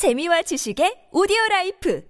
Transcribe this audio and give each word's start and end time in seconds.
재미와 0.00 0.40
지식의 0.40 1.08
오디오 1.12 1.36
라이프 1.50 2.02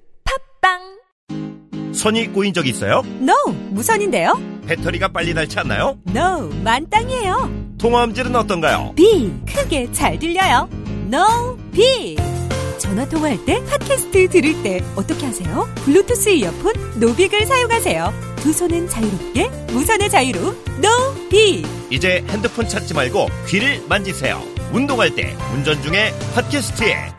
팟빵 0.60 1.93
손이 1.93 2.28
꼬인 2.28 2.55
적 2.55 2.69
있어요? 2.69 3.02
No, 3.20 3.35
무선인데요? 3.70 4.40
배터리가 4.64 5.09
빨리 5.09 5.35
닳지 5.35 5.59
않나요? 5.59 5.98
No, 6.06 6.48
만땅이에요. 6.62 7.74
통화음질은 7.79 8.37
어떤가요? 8.37 8.92
Big, 8.95 9.33
크게 9.45 9.90
잘 9.90 10.21
들려요. 10.21 10.68
노빅. 11.12 12.14
전화 12.79 13.08
통화할 13.08 13.45
때, 13.45 13.61
팟캐스트 13.64 14.29
들을 14.29 14.62
때 14.62 14.84
어떻게 14.95 15.27
하세요? 15.27 15.68
블루투스 15.84 16.29
이어폰, 16.29 17.00
노빅을 17.00 17.45
사용하세요. 17.45 18.12
두 18.36 18.52
손은 18.52 18.88
자유롭게, 18.88 19.48
무선의 19.72 20.09
자유로, 20.09 20.54
노빅. 20.79 21.64
이제 21.91 22.25
핸드폰 22.29 22.68
찾지 22.68 22.95
말고 22.95 23.27
귀를 23.48 23.82
만지세요. 23.88 24.41
운동할 24.72 25.12
때, 25.16 25.36
운전 25.52 25.82
중에 25.82 26.12
팟캐스트에 26.36 27.18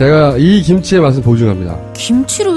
제가 0.00 0.38
이 0.38 0.62
김치의 0.62 1.02
맛을 1.02 1.22
보증합니다. 1.22 1.78
김치를 1.92 2.56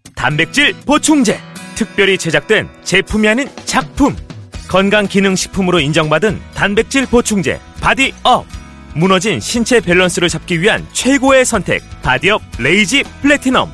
단백질 0.21 0.75
보충제. 0.85 1.39
특별히 1.73 2.15
제작된 2.15 2.69
제품이 2.83 3.27
아닌 3.27 3.49
작품. 3.65 4.15
건강기능식품으로 4.69 5.79
인정받은 5.79 6.39
단백질 6.53 7.07
보충제 7.07 7.59
바디업. 7.81 8.45
무너진 8.93 9.39
신체 9.39 9.79
밸런스를 9.79 10.29
잡기 10.29 10.61
위한 10.61 10.85
최고의 10.93 11.43
선택 11.43 11.81
바디업 12.03 12.39
레이지 12.59 13.03
플래티넘. 13.23 13.71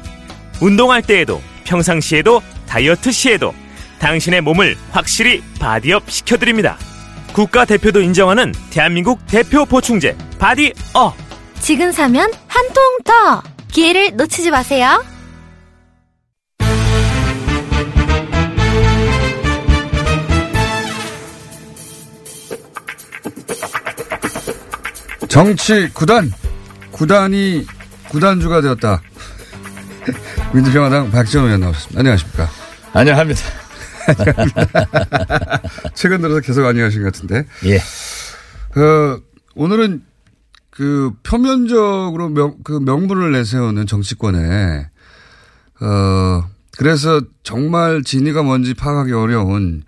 운동할 0.62 1.02
때에도 1.02 1.42
평상시에도 1.66 2.42
다이어트 2.66 3.12
시에도 3.12 3.54
당신의 4.00 4.40
몸을 4.40 4.78
확실히 4.92 5.44
바디업 5.60 6.10
시켜드립니다. 6.10 6.78
국가대표도 7.34 8.00
인정하는 8.00 8.54
대한민국 8.70 9.20
대표 9.28 9.66
보충제 9.66 10.16
바디업. 10.40 11.14
지금 11.60 11.92
사면 11.92 12.32
한 12.48 12.66
통 12.74 12.84
더! 13.04 13.44
기회를 13.74 14.16
놓치지 14.16 14.50
마세요. 14.50 15.04
정치 25.38 25.88
구단 25.94 26.32
구단이 26.90 27.64
구단주가 28.10 28.60
되었다. 28.60 29.04
민주평화당 30.52 31.12
박지원 31.12 31.46
의원 31.46 31.60
나오셨습니다. 31.60 32.00
안녕하십니까? 32.00 32.50
안녕합니다. 32.92 33.42
최근 35.94 36.22
들어서 36.22 36.40
계속 36.40 36.66
안녕하신 36.66 37.04
것 37.04 37.14
같은데. 37.14 37.46
예. 37.66 37.80
그 38.72 39.24
오늘은 39.54 40.02
그 40.72 41.12
표면적으로 41.22 42.30
명, 42.30 42.56
그 42.64 42.80
명분을 42.80 43.32
내세우는 43.34 43.86
정치권에 43.86 44.90
어 45.82 46.50
그래서 46.80 47.22
정말 47.44 48.02
진위가 48.02 48.42
뭔지 48.42 48.74
파악하기 48.74 49.14
어려운 49.14 49.84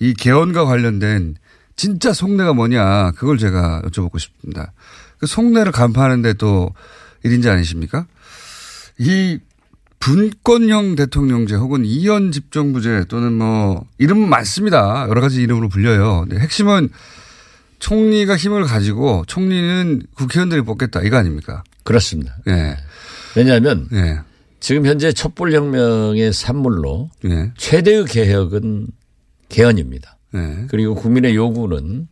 이 0.00 0.14
개헌과 0.14 0.64
관련된 0.64 1.36
진짜 1.76 2.12
속내가 2.12 2.54
뭐냐 2.54 3.12
그걸 3.12 3.38
제가 3.38 3.82
여쭤보고 3.84 4.18
싶습니다. 4.18 4.72
그 5.18 5.26
속내를 5.26 5.72
간파하는데 5.72 6.34
또 6.34 6.74
일인지 7.22 7.48
아니십니까? 7.48 8.06
이 8.98 9.38
분권형 9.98 10.94
대통령제 10.94 11.54
혹은 11.54 11.84
이현 11.84 12.32
집정부제 12.32 13.06
또는 13.08 13.32
뭐 13.32 13.84
이름은 13.98 14.28
많습니다. 14.28 15.06
여러 15.08 15.20
가지 15.20 15.42
이름으로 15.42 15.68
불려요. 15.68 16.26
근데 16.28 16.38
핵심은 16.38 16.90
총리가 17.78 18.36
힘을 18.36 18.64
가지고 18.64 19.24
총리는 19.26 20.02
국회의원들이 20.14 20.62
뽑겠다 20.62 21.02
이거 21.02 21.16
아닙니까? 21.16 21.62
그렇습니다. 21.84 22.36
예. 22.48 22.76
왜냐하면 23.34 23.88
예. 23.92 24.20
지금 24.60 24.86
현재 24.86 25.12
촛불혁명의 25.12 26.32
산물로 26.32 27.10
예. 27.26 27.52
최대의 27.56 28.06
개혁은 28.06 28.88
개헌입니다. 29.48 30.15
예. 30.34 30.66
그리고 30.68 30.94
국민의 30.94 31.34
요구는 31.34 32.08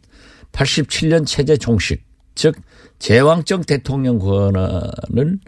87년 0.53 1.27
체제 1.27 1.57
종식 1.57 2.05
즉 2.35 2.55
제왕적 2.99 3.67
대통령 3.67 4.19
권한을 4.19 5.39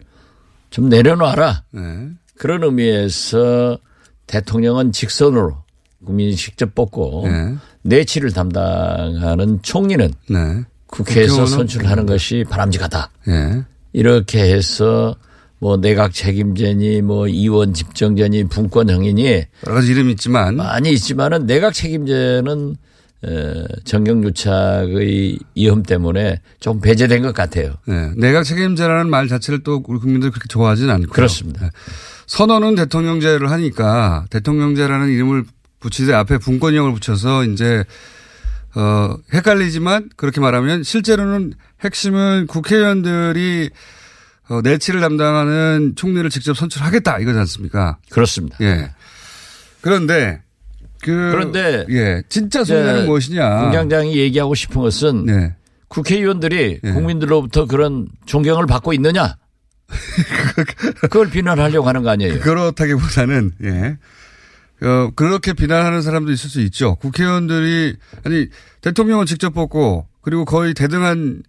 좀 0.69 0.89
내려놔라. 0.89 1.63
예. 1.75 2.09
그런 2.37 2.63
의미에서 2.63 3.79
대통령은 4.27 4.91
직선으로 4.91 5.57
국민이 6.05 6.35
직접 6.35 6.75
뽑고 6.75 7.23
예. 7.27 7.55
내치를 7.81 8.31
담당하는 8.31 9.61
총리는 9.61 10.13
네. 10.29 10.63
국회에서 10.87 11.45
선출하는 11.45 12.05
것이 12.05 12.45
바람직하다. 12.49 13.11
예. 13.29 13.63
이렇게 13.93 14.53
해서 14.53 15.15
뭐 15.59 15.77
내각 15.77 16.13
책임제니 16.13 17.01
뭐 17.01 17.27
이원 17.27 17.73
집정제니 17.73 18.45
분권형이니 18.45 19.43
여러 19.65 19.75
가지 19.75 19.91
이름이 19.91 20.11
있지만 20.11 20.55
많이 20.55 20.91
있지만은 20.91 21.47
내각 21.47 21.73
책임제는 21.73 22.77
에, 23.25 23.65
정경유착의 23.83 25.39
위험 25.55 25.81
때문에 25.81 26.39
좀 26.59 26.79
배제된 26.79 27.23
것 27.23 27.33
같아요. 27.33 27.73
네. 27.87 28.11
내각 28.15 28.43
책임제라는 28.43 29.09
말 29.09 29.27
자체를 29.27 29.63
또 29.63 29.83
우리 29.87 29.99
국민들 29.99 30.29
그렇게 30.29 30.47
좋아하지는 30.47 30.93
않고요. 30.93 31.09
그렇습니다. 31.09 31.61
네. 31.61 31.69
선언은 32.27 32.75
대통령제를 32.75 33.49
하니까 33.49 34.25
대통령제라는 34.29 35.09
이름을 35.09 35.45
붙이되 35.79 36.13
앞에 36.13 36.37
분권형을 36.37 36.93
붙여서 36.93 37.45
이제 37.45 37.83
어 38.75 39.15
헷갈리지만 39.33 40.09
그렇게 40.15 40.39
말하면 40.39 40.83
실제로는 40.83 41.53
핵심은 41.83 42.45
국회의원들이 42.47 43.71
어, 44.49 44.61
내치를 44.61 45.01
담당하는 45.01 45.93
총리를 45.95 46.29
직접 46.29 46.55
선출하겠다 46.55 47.19
이거지 47.19 47.37
않습니까? 47.39 47.97
그렇습니다. 48.09 48.57
예. 48.61 48.91
그런데 49.81 50.41
그 51.01 51.11
그런데 51.31 51.85
예 51.89 52.23
진짜 52.29 52.63
속내는 52.63 53.05
무엇이냐? 53.05 53.61
공장장이 53.61 54.17
얘기하고 54.17 54.55
싶은 54.55 54.81
것은 54.81 55.25
네. 55.25 55.55
국회의원들이 55.89 56.79
예. 56.83 56.91
국민들로부터 56.91 57.65
그런 57.65 58.07
존경을 58.25 58.65
받고 58.65 58.93
있느냐? 58.93 59.35
그걸 61.01 61.29
비난하려고 61.29 61.87
하는 61.87 62.03
거 62.03 62.09
아니에요? 62.09 62.39
그렇다기보다는 62.39 63.51
예. 63.63 63.97
어, 64.85 65.11
그렇게 65.15 65.53
비난하는 65.53 66.01
사람도 66.01 66.31
있을 66.31 66.49
수 66.49 66.61
있죠. 66.61 66.95
국회의원들이 66.95 67.95
아니 68.23 68.47
대통령을 68.81 69.25
직접 69.25 69.53
뽑고 69.53 70.07
그리고 70.21 70.45
거의 70.45 70.73
대등한 70.73 71.43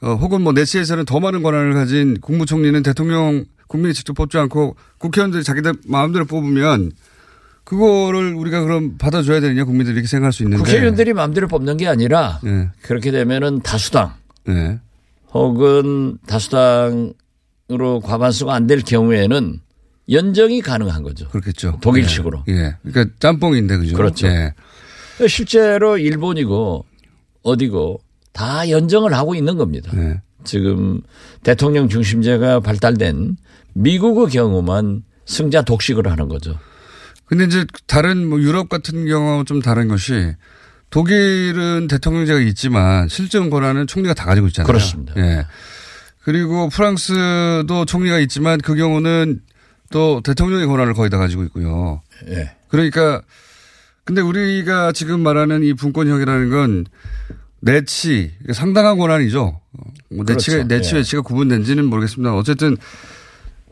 어, 0.00 0.14
혹은 0.14 0.42
뭐 0.42 0.52
내치에서는 0.52 1.04
더 1.04 1.18
많은 1.20 1.42
권한을 1.42 1.74
가진 1.74 2.20
국무총리는 2.20 2.82
대통령 2.82 3.44
국민이 3.66 3.94
직접 3.94 4.12
뽑지 4.14 4.38
않고 4.38 4.76
국회의원들이 4.98 5.42
자기들 5.42 5.74
마음대로 5.86 6.24
뽑으면 6.24 6.92
그거를 7.64 8.32
우리가 8.34 8.62
그럼 8.62 8.96
받아줘야 8.96 9.40
되느냐 9.40 9.64
국민들이 9.64 9.94
이렇게 9.94 10.08
생각할 10.08 10.32
수 10.32 10.42
있는데 10.44 10.62
국회의원들이 10.62 11.12
마음대로 11.12 11.48
뽑는 11.48 11.76
게 11.76 11.86
아니라 11.86 12.40
예. 12.46 12.70
그렇게 12.82 13.10
되면은 13.10 13.60
다수당 13.60 14.14
예. 14.48 14.78
혹은 15.34 16.16
다수당으로 16.26 18.00
과반수가 18.02 18.54
안 18.54 18.66
될 18.66 18.80
경우에는 18.80 19.60
연정이 20.10 20.62
가능한 20.62 21.02
거죠. 21.02 21.28
그렇겠죠. 21.28 21.78
독일식으로. 21.82 22.44
예. 22.48 22.52
예. 22.54 22.76
그러니까 22.90 23.14
짬뽕인데 23.18 23.76
그죠? 23.76 23.96
그렇죠. 23.96 24.26
예. 24.28 24.54
실제로 25.28 25.98
일본이고 25.98 26.86
어디고 27.42 28.00
다 28.38 28.70
연정을 28.70 29.14
하고 29.14 29.34
있는 29.34 29.56
겁니다. 29.56 29.90
네. 29.92 30.20
지금 30.44 31.00
대통령 31.42 31.88
중심제가 31.88 32.60
발달된 32.60 33.36
미국의 33.74 34.28
경우만 34.28 35.02
승자 35.26 35.62
독식을 35.62 36.08
하는 36.08 36.28
거죠. 36.28 36.56
근데 37.24 37.44
이제 37.44 37.66
다른 37.88 38.28
뭐 38.28 38.40
유럽 38.40 38.68
같은 38.68 39.06
경우하고 39.06 39.42
좀 39.42 39.60
다른 39.60 39.88
것이 39.88 40.36
독일은 40.90 41.88
대통령제가 41.88 42.38
있지만 42.40 43.08
실정 43.08 43.50
권한은 43.50 43.88
총리가 43.88 44.14
다 44.14 44.24
가지고 44.24 44.46
있잖아요. 44.46 44.68
그렇습니다. 44.68 45.14
예. 45.16 45.44
그리고 46.22 46.68
프랑스도 46.68 47.84
총리가 47.86 48.20
있지만 48.20 48.60
그 48.60 48.76
경우는 48.76 49.40
또 49.90 50.20
대통령의 50.22 50.66
권한을 50.68 50.94
거의 50.94 51.10
다 51.10 51.18
가지고 51.18 51.42
있고요. 51.42 52.02
예. 52.28 52.54
그러니까 52.68 53.20
근데 54.04 54.20
우리가 54.20 54.92
지금 54.92 55.20
말하는 55.20 55.64
이 55.64 55.74
분권형이라는 55.74 56.50
건 56.50 56.84
내치 57.60 58.32
상당한 58.52 58.98
권한이죠. 58.98 59.60
뭐 60.10 60.24
내치가 60.26 60.58
그렇죠. 60.58 60.68
내치 60.68 60.94
예. 60.94 60.98
외치가 60.98 61.22
구분된지는 61.22 61.84
모르겠습니다. 61.86 62.34
어쨌든 62.34 62.76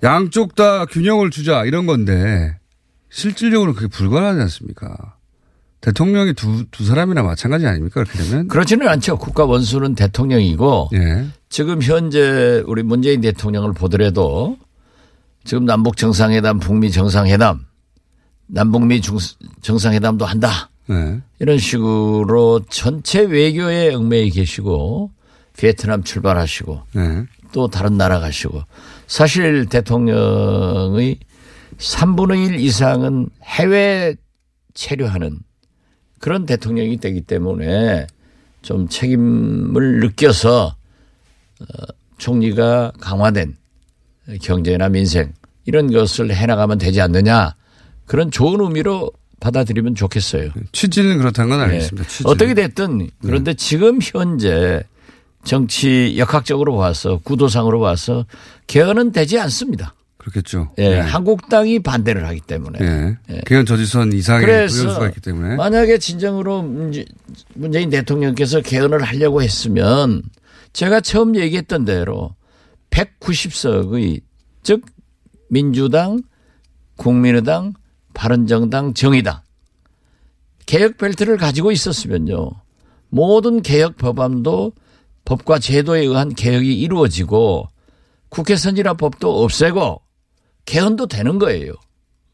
양쪽 0.03 0.55
다 0.55 0.85
균형을 0.87 1.31
주자 1.31 1.65
이런 1.65 1.87
건데 1.87 2.57
실질적으로 3.11 3.75
그게 3.75 3.87
불가능하지 3.87 4.41
않습니까? 4.43 5.15
대통령이 5.81 6.35
두, 6.35 6.65
두 6.71 6.85
사람이나 6.85 7.23
마찬가지 7.23 7.67
아닙니까? 7.67 8.03
그렇게 8.03 8.19
되면? 8.19 8.49
그렇지는 8.49 8.89
않죠. 8.89 9.19
국가 9.19 9.45
원수는 9.45 9.95
대통령이고 9.95 10.91
예. 10.95 11.27
지금 11.49 11.81
현재 11.81 12.63
우리 12.67 12.83
문재인 12.83 13.21
대통령을 13.21 13.73
보더라도 13.73 14.59
지금 15.45 15.65
남북 15.65 15.97
정상회담, 15.97 16.59
북미 16.59 16.91
정상회담, 16.91 17.65
남북미 18.49 19.01
중- 19.01 19.19
정상회담도 19.63 20.25
한다. 20.25 20.71
네. 20.89 21.21
이런 21.39 21.59
식으로 21.59 22.61
전체 22.69 23.21
외교에 23.21 23.95
얽매여 23.95 24.31
계시고 24.31 25.11
베트남 25.57 26.03
출발하시고 26.03 26.83
네. 26.95 27.25
또 27.53 27.69
다른 27.69 27.97
나라 27.97 28.21
가시고 28.21 28.63
사실 29.07 29.67
대통령의 29.67 31.19
3분의 31.79 32.51
1 32.51 32.61
이상은 32.61 33.29
해외 33.45 34.15
체류하는 34.75 35.39
그런 36.19 36.47
대통령이 36.47 36.99
되기 36.99 37.23
때문에 37.23 38.07
좀 38.63 38.89
책임을 38.89 40.01
느껴서 40.01 40.77
어, 41.61 41.65
총리가 42.19 42.93
강화된 43.01 43.57
경제나 44.43 44.89
민생 44.89 45.33
이런 45.65 45.91
것을 45.91 46.35
해나가면 46.35 46.79
되지 46.79 47.01
않느냐 47.01 47.55
그런 48.07 48.31
좋은 48.31 48.61
의미로 48.61 49.11
받아들이면 49.41 49.95
좋겠어요. 49.95 50.51
취지는 50.73 51.19
그렇다는 51.19 51.51
건 51.51 51.61
알겠습니다. 51.61 52.09
네. 52.09 52.23
어떻게 52.25 52.55
됐든 52.55 53.09
그런데 53.23 53.55
지금 53.55 53.99
현재 54.03 54.83
정치 55.45 56.15
역학적으로 56.19 56.77
봐서 56.77 57.21
구도상으로 57.23 57.81
봐서 57.81 58.27
개헌은 58.67 59.13
되지 59.13 59.39
않습니다. 59.39 59.95
그렇겠죠. 60.19 60.73
예, 60.79 60.89
네. 60.89 60.99
한국당이 60.99 61.79
반대를 61.79 62.27
하기 62.27 62.41
때문에. 62.41 62.79
예. 63.31 63.41
개헌 63.47 63.65
저지선 63.65 64.13
이상의 64.13 64.45
그래서 64.45 65.07
있기 65.09 65.21
때문에. 65.21 65.55
만약에 65.55 65.99
진정으로 65.99 66.63
문재- 66.63 67.05
문재인 67.55 67.91
대통령께서 67.91 68.61
개헌을 68.61 69.05
하려고 69.05 69.41
했으면 69.43 70.23
제가 70.73 71.01
처음 71.01 71.37
얘기했던 71.37 71.85
대로 71.85 72.35
190석의 72.91 74.21
즉 74.65 74.83
민주당, 75.49 76.23
국민의당, 76.97 77.75
바른정당, 78.17 78.95
정의당 78.95 79.41
개혁 80.65 80.97
벨트를 80.97 81.37
가지고 81.37 81.71
있었으면요. 81.71 82.51
모든 83.09 83.63
개혁 83.63 83.97
법안도 83.99 84.73
법과 85.25 85.59
제도에 85.59 86.01
의한 86.01 86.35
개혁이 86.35 86.81
이루어지고 86.81 87.69
국회 88.31 88.57
선진화 88.57 88.95
법도 88.95 89.45
없애고 89.45 90.01
개헌도 90.65 91.07
되는 91.07 91.39
거예요. 91.39 91.73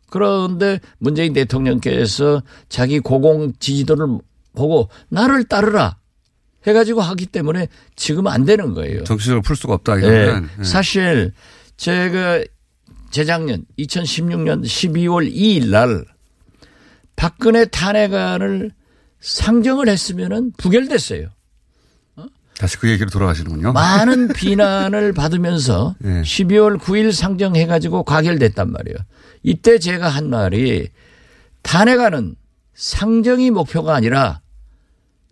그런데 0.09 0.79
문재인 0.99 1.33
대통령께서 1.33 2.43
자기 2.69 3.01
고공 3.01 3.55
지지도를 3.59 4.19
보고 4.55 4.89
나를 5.09 5.45
따르라 5.45 5.97
해가지고 6.67 7.01
하기 7.01 7.27
때문에 7.27 7.67
지금 7.97 8.29
안 8.29 8.45
되는 8.45 8.73
거예요. 8.73 9.05
정치적으로 9.05 9.43
풀 9.43 9.57
수가 9.57 9.75
없다. 9.75 9.97
예. 9.97 9.99
이거는. 9.99 10.49
예. 10.61 10.65
사실 10.65 11.33
제가 11.77 12.45
재작년 13.13 13.65
2016년 13.79 14.65
12월 14.65 15.33
2일 15.33 15.69
날 15.69 16.05
박근혜 17.15 17.67
탄핵안을 17.67 18.73
상정을 19.21 19.89
했으면은 19.89 20.53
부결됐어요. 20.57 21.29
다시 22.59 22.77
그 22.79 22.89
얘기로 22.91 23.11
돌아가시는군요. 23.11 23.73
많은 23.73 24.29
비난을 24.35 25.13
받으면서 25.13 25.95
예. 26.05 26.23
12월 26.23 26.79
9일 26.79 27.13
상정해가지고 27.13 28.05
가결됐단 28.05 28.71
말이에요. 28.71 28.97
이때 29.43 29.79
제가 29.79 30.09
한 30.09 30.31
말이 30.31 30.89
탄핵안은 31.63 32.35
상정이 32.75 33.51
목표가 33.51 33.95
아니라 33.95 34.41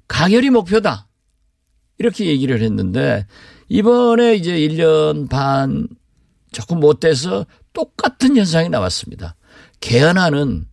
가결이 0.09 0.51
목표다. 0.51 1.09
이렇게 1.99 2.27
얘기를 2.27 2.63
했는데 2.63 3.27
이번에 3.69 4.35
이제 4.35 4.53
1년 4.53 5.29
반 5.29 5.89
조금 6.53 6.81
못 6.81 7.01
돼서 7.01 7.47
똑같은 7.73 8.37
현상이 8.37 8.69
나왔습니다. 8.69 9.35
개헌안은 9.81 10.67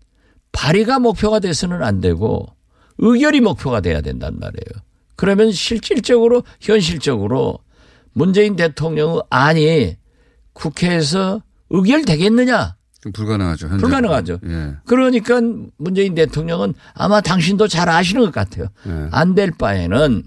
발의가 0.52 1.00
목표가 1.00 1.40
돼서는 1.40 1.84
안 1.84 2.02
되고 2.02 2.48
의결이 2.98 3.42
목표가 3.42 3.82
돼야 3.82 4.02
된단 4.02 4.40
말이에요. 4.40 4.84
그러면 5.16 5.52
실질적으로 5.52 6.44
현실적으로 6.60 7.60
문재인 8.14 8.56
대통령의 8.56 9.22
안이 9.30 9.98
국회에서 10.54 11.42
의결되겠느냐? 11.70 12.76
좀 13.02 13.12
불가능하죠. 13.12 13.68
현재. 13.68 13.82
불가능하죠. 13.82 14.40
예. 14.46 14.76
그러니까 14.86 15.40
문재인 15.78 16.16
대통령은 16.16 16.74
아마 16.94 17.22
당신도 17.22 17.68
잘 17.68 17.90
아시는 17.90 18.24
것 18.24 18.32
같아요. 18.32 18.68
예. 18.88 19.10
안될 19.12 19.52
바에는 19.60 20.24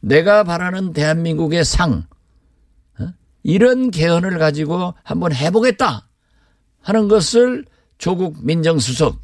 내가 0.00 0.44
바라는 0.44 0.92
대한민국의 0.92 1.64
상 1.64 1.92
어? 1.92 2.11
이런 3.42 3.90
개헌을 3.90 4.38
가지고 4.38 4.94
한번 5.02 5.32
해보겠다 5.34 6.08
하는 6.80 7.08
것을 7.08 7.64
조국 7.98 8.44
민정수석 8.44 9.20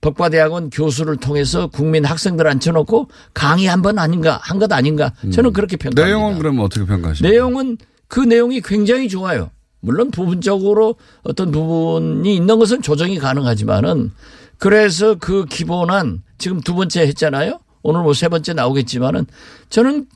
법과대학원 0.00 0.70
교수를 0.70 1.16
통해서 1.16 1.68
국민 1.68 2.04
학생들 2.04 2.46
앉혀놓고 2.46 3.08
강의 3.34 3.66
한 3.66 3.82
번 3.82 3.98
아닌가 3.98 4.40
한 4.42 4.58
것 4.58 4.72
아닌가 4.72 5.12
저는 5.32 5.52
그렇게 5.52 5.76
평가합니다. 5.76 6.02
음. 6.02 6.06
내용은 6.06 6.38
그러면 6.38 6.64
어떻게 6.64 6.84
평가하십니까? 6.84 7.30
내용은 7.32 7.78
그 8.08 8.20
내용이 8.20 8.60
굉장히 8.62 9.08
좋아요. 9.08 9.50
물론 9.80 10.10
부분적으로 10.10 10.96
어떤 11.22 11.50
부분이 11.52 12.34
있는 12.34 12.58
것은 12.58 12.82
조정이 12.82 13.18
가능하지만은 13.18 14.12
그래서 14.58 15.16
그 15.16 15.44
기본안 15.44 16.22
지금 16.38 16.60
두 16.60 16.74
번째 16.74 17.02
했잖아요. 17.02 17.58
오늘 17.82 18.02
뭐 18.02 18.12
세 18.12 18.28
번째 18.28 18.52
나오겠지만은 18.54 19.26
저는 19.70 20.06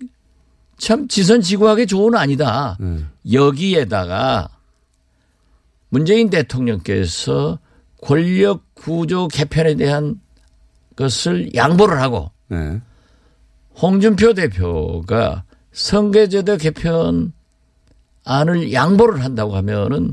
참 0.79 1.09
지선지구하게 1.09 1.87
좋은 1.87 2.15
아니다. 2.15 2.77
여기에다가 3.33 4.49
문재인 5.89 6.31
대통령께서 6.31 7.59
권력 8.03 8.63
구조 8.75 9.29
개편에 9.29 9.75
대한 9.77 10.21
것을 10.97 11.55
양보를 11.55 12.01
하고 12.01 12.31
네. 12.49 12.81
홍준표 13.81 14.35
대표가 14.35 15.45
선거제도 15.73 16.57
개편 16.57 17.33
안을 18.25 18.73
양보를 18.73 19.23
한다고 19.25 19.57
하면은 19.57 20.13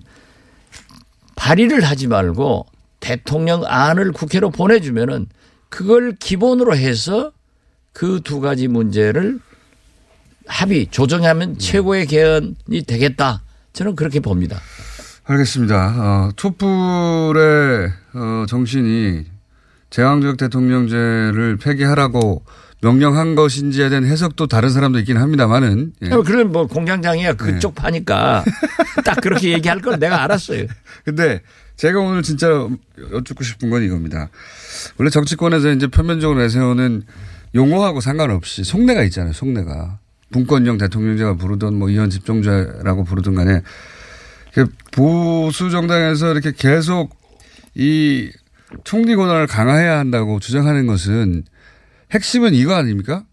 발의를 1.36 1.82
하지 1.82 2.08
말고 2.08 2.66
대통령 3.00 3.64
안을 3.66 4.12
국회로 4.14 4.50
보내주면은 4.52 5.28
그걸 5.70 6.16
기본으로 6.16 6.76
해서 6.76 7.32
그 7.92 8.22
두 8.24 8.40
가지 8.40 8.68
문제를 8.68 9.40
합의 10.48 10.88
조정하면 10.88 11.58
최고의 11.58 12.06
개헌이 12.08 12.84
되겠다. 12.88 13.44
저는 13.74 13.96
그렇게 13.96 14.20
봅니다. 14.20 14.60
알겠습니다. 15.26 15.96
어, 15.98 16.32
촛불의 16.36 17.92
어, 18.14 18.46
정신이 18.48 19.26
제왕적 19.90 20.38
대통령제를 20.38 21.58
폐기하라고 21.58 22.44
명령한 22.82 23.36
것인지에 23.36 23.88
대한 23.90 24.06
해석도 24.06 24.48
다른 24.48 24.70
사람도 24.70 25.00
있긴 25.00 25.18
합니다만은. 25.18 25.94
예. 26.02 26.10
그럼 26.10 26.52
뭐 26.52 26.68
공장장이야 26.68 27.34
그쪽 27.34 27.76
파니까 27.76 28.44
딱 29.06 29.22
그렇게 29.22 29.54
얘기할 29.54 29.80
걸 29.80 29.98
내가 30.00 30.22
알았어요. 30.24 30.66
근데 31.06 31.42
제가 31.78 32.00
오늘 32.00 32.24
진짜 32.24 32.48
여쭙고 33.14 33.44
싶은 33.44 33.70
건 33.70 33.84
이겁니다. 33.84 34.30
원래 34.98 35.10
정치권에서 35.10 35.72
이제 35.72 35.88
표면적으로 35.88 36.40
내세우는 36.42 37.04
용어하고 37.56 38.02
상관없이 38.02 38.64
속내가 38.66 39.04
있잖아요. 39.04 39.32
속내가. 39.32 40.00
분권형 40.34 40.78
대통령제가 40.78 41.36
부르던 41.36 41.76
뭐 41.76 41.90
이현 41.90 42.10
집정제라고 42.10 43.06
부르든 43.06 43.36
간에 43.36 43.62
그 44.54 44.68
보수 44.92 45.70
정당에서 45.70 46.32
이렇게 46.32 46.52
계속 46.52 47.16
이 47.76 48.30
총리 48.84 49.16
권한을 49.16 49.48
강화해야 49.48 49.98
한다고 49.98 50.40
주장하는 50.40 50.88
것은 50.88 51.44
핵심은 52.12 52.54
이거 52.54 52.74
아닙니까? 52.74 53.24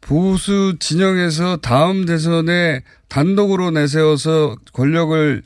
보수 0.00 0.76
진영에서 0.78 1.56
다음 1.56 2.06
대선에 2.06 2.82
단독으로 3.08 3.72
내세워서 3.72 4.56
권력을 4.72 5.42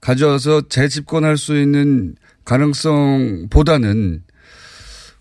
가져와서 0.00 0.68
재집권할 0.68 1.36
수 1.36 1.56
있는 1.56 2.16
가능성보다는 2.44 4.24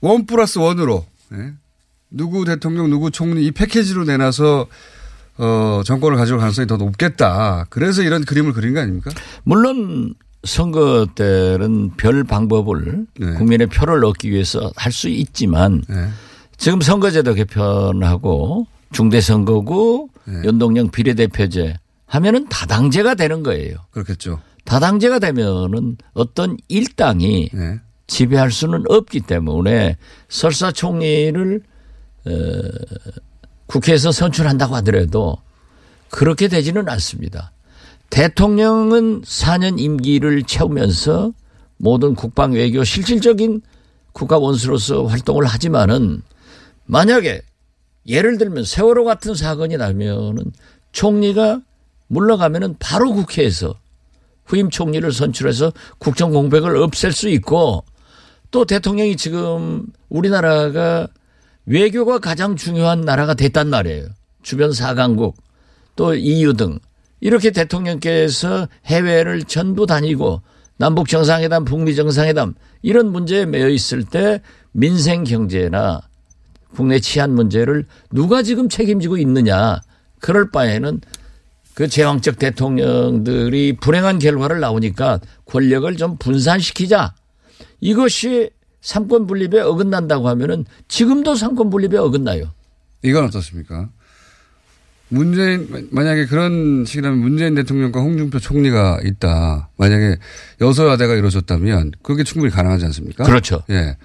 원 0.01 0.25
플러스 0.25 0.57
원으로 0.57 1.05
예? 1.33 1.53
누구 2.11 2.45
대통령 2.45 2.89
누구 2.89 3.09
총리 3.09 3.45
이 3.45 3.51
패키지로 3.51 4.03
내놔서 4.03 4.67
어, 5.37 5.81
정권을 5.85 6.17
가져올 6.17 6.39
가능성이 6.39 6.67
더 6.67 6.77
높겠다. 6.77 7.65
그래서 7.69 8.03
이런 8.03 8.23
그림을 8.25 8.53
그린 8.53 8.73
거 8.73 8.81
아닙니까? 8.81 9.11
물론 9.43 10.13
선거 10.43 11.07
때는 11.15 11.91
별 11.97 12.23
방법을 12.23 13.05
네. 13.17 13.33
국민의 13.33 13.67
표를 13.67 14.03
얻기 14.05 14.29
위해서 14.31 14.71
할 14.75 14.91
수 14.91 15.07
있지만 15.07 15.83
네. 15.87 16.09
지금 16.57 16.81
선거제도 16.81 17.33
개편하고 17.33 18.67
중대선거구 18.91 20.09
네. 20.25 20.41
연동형 20.45 20.91
비례대표제 20.91 21.75
하면은 22.07 22.47
다당제가 22.49 23.15
되는 23.15 23.41
거예요. 23.41 23.77
그렇겠죠. 23.91 24.41
다당제가 24.65 25.19
되면은 25.19 25.97
어떤 26.13 26.57
일당이 26.67 27.49
네. 27.53 27.79
지배할 28.07 28.51
수는 28.51 28.83
없기 28.89 29.21
때문에 29.21 29.97
설사 30.27 30.71
총리를 30.71 31.61
어, 31.61 31.70
국회에서 33.67 34.11
선출한다고 34.11 34.75
하더라도 34.77 35.37
그렇게 36.09 36.47
되지는 36.47 36.89
않습니다. 36.89 37.51
대통령은 38.09 39.21
4년 39.21 39.79
임기를 39.79 40.43
채우면서 40.43 41.31
모든 41.77 42.13
국방 42.13 42.51
외교 42.51 42.83
실질적인 42.83 43.61
국가 44.11 44.37
원수로서 44.37 45.05
활동을 45.05 45.45
하지만은 45.45 46.21
만약에 46.85 47.41
예를 48.07 48.37
들면 48.37 48.65
세월호 48.65 49.05
같은 49.05 49.33
사건이 49.33 49.77
나면은 49.77 50.51
총리가 50.91 51.61
물러가면은 52.07 52.75
바로 52.79 53.13
국회에서 53.13 53.73
후임 54.45 54.69
총리를 54.69 55.09
선출해서 55.11 55.71
국정 55.97 56.31
공백을 56.31 56.75
없앨 56.75 57.13
수 57.13 57.29
있고 57.29 57.85
또 58.51 58.65
대통령이 58.65 59.15
지금 59.15 59.87
우리나라가 60.09 61.07
외교가 61.65 62.19
가장 62.19 62.55
중요한 62.55 63.01
나라가 63.01 63.33
됐단 63.33 63.69
말이에요. 63.69 64.07
주변 64.41 64.73
사강국 64.73 65.37
또 65.95 66.15
EU 66.15 66.53
등 66.53 66.79
이렇게 67.19 67.51
대통령께서 67.51 68.67
해외를 68.85 69.43
전부 69.43 69.85
다니고 69.85 70.41
남북 70.77 71.07
정상회담, 71.07 71.65
북미 71.65 71.95
정상회담 71.95 72.55
이런 72.81 73.11
문제에 73.11 73.45
매여 73.45 73.69
있을 73.69 74.03
때 74.03 74.41
민생 74.71 75.23
경제나 75.23 76.01
국내 76.73 76.99
치안 76.99 77.33
문제를 77.35 77.85
누가 78.11 78.41
지금 78.41 78.67
책임지고 78.67 79.17
있느냐. 79.17 79.81
그럴 80.19 80.49
바에는 80.49 81.01
그 81.73 81.87
제왕적 81.87 82.39
대통령들이 82.39 83.77
불행한 83.77 84.19
결과를 84.19 84.59
나오니까 84.59 85.19
권력을 85.45 85.95
좀 85.97 86.17
분산시키자. 86.17 87.13
이것이 87.79 88.49
삼권 88.81 89.27
분립에 89.27 89.59
어긋난다고 89.61 90.27
하면은 90.29 90.65
지금도 90.87 91.35
삼권 91.35 91.69
분립에 91.69 91.97
어긋나요. 91.97 92.51
이건 93.03 93.25
어떻습니까? 93.25 93.89
문재인 95.09 95.89
만약에 95.91 96.25
그런 96.25 96.85
식이라면 96.85 97.19
문재인 97.19 97.53
대통령과 97.55 97.99
홍준표 97.99 98.39
총리가 98.39 99.01
있다. 99.03 99.69
만약에 99.77 100.17
여소야대가 100.61 101.15
이루어졌다면 101.15 101.91
그게 102.01 102.23
충분히 102.23 102.51
가능하지 102.51 102.85
않습니까? 102.85 103.23
그렇죠. 103.25 103.61
예. 103.69 103.97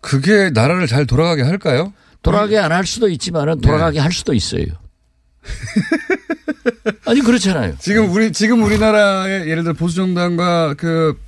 그게 0.00 0.50
나라를 0.50 0.86
잘 0.86 1.06
돌아가게 1.06 1.42
할까요? 1.42 1.92
돌아가게 2.22 2.56
안 2.58 2.72
할 2.72 2.86
수도 2.86 3.08
있지만은 3.08 3.60
돌아가게 3.60 3.98
할 4.00 4.12
수도 4.12 4.32
있어요. 4.32 4.64
아니 7.04 7.20
그렇잖아요. 7.20 7.74
지금 7.78 8.10
우리 8.12 8.32
지금 8.32 8.62
우리나라의 8.62 9.48
예를 9.48 9.62
들어 9.62 9.74
보수 9.74 9.96
정당과 9.96 10.74
그 10.78 11.18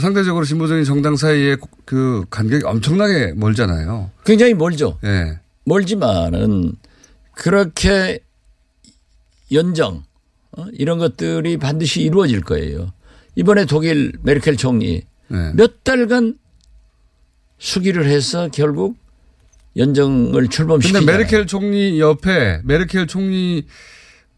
상대적으로 0.00 0.44
진보적인 0.44 0.84
정당 0.84 1.16
사이에 1.16 1.56
그 1.84 2.24
간격이 2.30 2.64
엄청나게 2.64 3.34
멀잖아요. 3.36 4.10
굉장히 4.24 4.54
멀죠. 4.54 4.98
예. 5.04 5.38
멀지만은 5.64 6.72
그렇게 7.32 8.20
연정 9.52 10.04
어? 10.56 10.66
이런 10.72 10.98
것들이 10.98 11.56
반드시 11.58 12.02
이루어질 12.02 12.40
거예요. 12.40 12.92
이번에 13.36 13.64
독일 13.64 14.12
메르켈 14.22 14.56
총리 14.56 15.02
네. 15.28 15.52
몇 15.54 15.84
달간 15.84 16.38
수기를 17.58 18.06
해서 18.06 18.48
결국 18.52 18.96
연정을 19.76 20.48
출범시키잖아요. 20.48 21.06
근데 21.06 21.18
메르켈 21.18 21.46
총리 21.46 21.98
옆에 21.98 22.60
메르켈 22.64 23.06
총리 23.06 23.66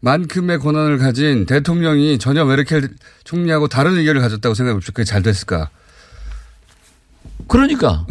만큼의 0.07 0.59
권한을 0.59 0.99
가진 0.99 1.45
대통령이 1.45 2.17
전혀 2.17 2.45
메르켈 2.45 2.87
총리하고 3.25 3.67
다른 3.67 3.97
의견을 3.97 4.21
가졌다고 4.21 4.55
생각해 4.55 4.75
봅시다. 4.75 4.93
그게 4.93 5.03
잘 5.03 5.21
됐을까? 5.21 5.69
그러니까 7.49 8.05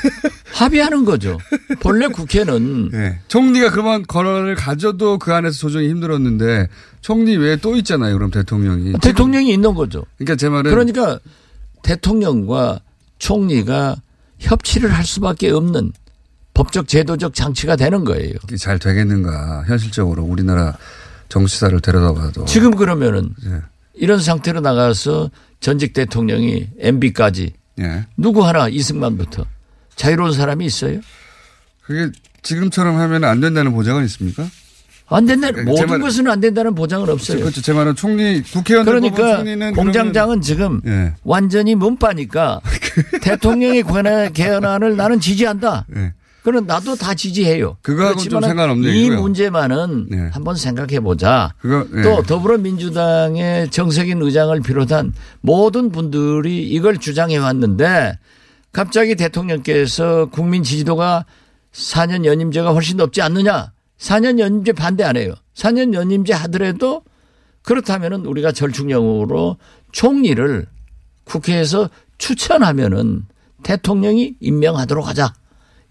합의하는 0.54 1.04
거죠. 1.04 1.38
본래 1.80 2.08
국회는 2.08 2.90
네. 2.90 3.20
총리가 3.28 3.70
그만 3.70 4.02
권한을 4.06 4.54
가져도 4.54 5.18
그 5.18 5.34
안에서 5.34 5.58
조정이 5.58 5.90
힘들었는데 5.90 6.68
총리 7.02 7.36
외에 7.36 7.56
또 7.56 7.76
있잖아요. 7.76 8.16
그럼 8.16 8.30
대통령이. 8.30 8.94
대통령이 9.02 9.52
있는 9.52 9.74
거죠. 9.74 10.06
그러니까 10.16 10.36
제 10.36 10.48
말은 10.48 10.70
그러니까 10.70 11.18
대통령과 11.82 12.80
총리가 13.18 13.96
협치를 14.38 14.90
할 14.90 15.04
수밖에 15.04 15.50
없는 15.50 15.92
법적 16.54 16.88
제도적 16.88 17.34
장치가 17.34 17.76
되는 17.76 18.04
거예요. 18.04 18.34
잘 18.58 18.78
되겠는가 18.78 19.64
현실적으로 19.66 20.22
우리나라 20.22 20.76
정치사를 21.36 21.80
데려다봐도 21.80 22.44
지금 22.44 22.76
그러면은 22.76 23.30
예. 23.46 23.62
이런 23.94 24.20
상태로 24.20 24.60
나가서 24.60 25.30
전직 25.60 25.94
대통령이 25.94 26.68
MB까지 26.78 27.52
예. 27.80 28.06
누구 28.18 28.46
하나 28.46 28.68
이승만부터 28.68 29.46
자유로운 29.96 30.34
사람이 30.34 30.66
있어요? 30.66 31.00
그게 31.80 32.10
지금처럼 32.42 32.96
하면 32.98 33.24
안 33.24 33.40
된다는 33.40 33.72
보장은 33.72 34.04
있습니까? 34.04 34.46
안 35.08 35.24
된다. 35.26 35.50
제 35.52 35.62
모든 35.62 35.86
말- 35.86 36.00
것은 36.00 36.28
안 36.28 36.40
된다는 36.40 36.74
보장은 36.74 37.08
없어요. 37.08 37.40
그렇죠. 37.40 37.60
제 37.62 37.72
말은 37.72 37.94
총리 37.94 38.42
국회의원들 38.42 39.00
뽑은 39.00 39.12
그러니까 39.14 39.70
공장장은 39.72 40.42
지금 40.42 40.80
예. 40.86 41.14
완전히 41.24 41.74
문빠니까 41.74 42.60
대통령의 43.22 43.84
권한 43.84 44.32
개헌안을 44.34 44.96
나는 44.96 45.18
지지한다. 45.18 45.86
예. 45.96 46.12
그럼 46.42 46.66
나도 46.66 46.96
다 46.96 47.14
지지해요. 47.14 47.76
그거하고는 47.82 48.28
좀 48.28 48.40
상관없는 48.40 48.90
이 48.90 48.96
얘기고요. 48.96 49.20
문제만은 49.20 50.06
네. 50.10 50.28
한번 50.32 50.56
생각해 50.56 51.00
보자. 51.00 51.54
예. 51.64 52.02
또 52.02 52.22
더불어민주당의 52.22 53.70
정세균 53.70 54.20
의장을 54.22 54.60
비롯한 54.60 55.14
모든 55.40 55.90
분들이 55.92 56.64
이걸 56.68 56.98
주장해 56.98 57.36
왔는데 57.36 58.18
갑자기 58.72 59.14
대통령께서 59.14 60.26
국민 60.26 60.64
지지도가 60.64 61.26
4년 61.72 62.24
연임제가 62.24 62.72
훨씬 62.72 62.96
높지 62.96 63.22
않느냐. 63.22 63.72
4년 63.98 64.40
연임제 64.40 64.72
반대 64.72 65.04
안 65.04 65.16
해요. 65.16 65.34
4년 65.54 65.94
연임제 65.94 66.32
하더라도 66.32 67.02
그렇다면은 67.62 68.26
우리가 68.26 68.50
절충령으로 68.50 69.58
총리를 69.92 70.66
국회에서 71.24 71.88
추천하면은 72.18 73.26
대통령이 73.62 74.34
임명하도록 74.40 75.06
하자. 75.06 75.32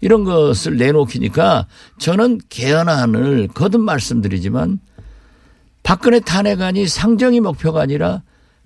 이런 0.02 0.24
것을 0.24 0.76
내놓기니까 0.76 1.66
저는 1.98 2.40
개헌안을 2.48 3.48
거듭 3.54 3.80
말씀드리지만 3.80 4.80
박근혜 5.84 6.20
탄핵안이 6.20 6.88
상정이 6.88 7.40
목표가 7.40 7.80
아니라 7.80 8.22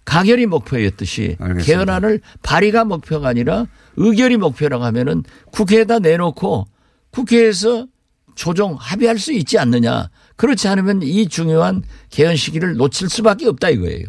가결이 0.07 0.47
목표였듯이 0.47 1.37
알겠습니다. 1.39 1.65
개헌안을 1.65 2.21
발의가 2.43 2.85
목표가 2.85 3.29
아니라 3.29 3.67
의결이 3.97 4.39
목표라고 4.39 4.85
하면은 4.85 5.25
국회에다 5.53 5.99
내놓고 5.99 6.67
국회에서 7.11 7.87
조정 8.35 8.75
합의할 8.79 9.19
수 9.19 9.33
있지 9.33 9.59
않느냐. 9.59 10.09
그렇지 10.37 10.69
않으면 10.69 11.03
이 11.03 11.29
중요한 11.29 11.83
개헌 12.11 12.37
시기를 12.37 12.77
놓칠 12.77 13.11
수밖에 13.11 13.47
없다 13.47 13.69
이거예요. 13.71 14.07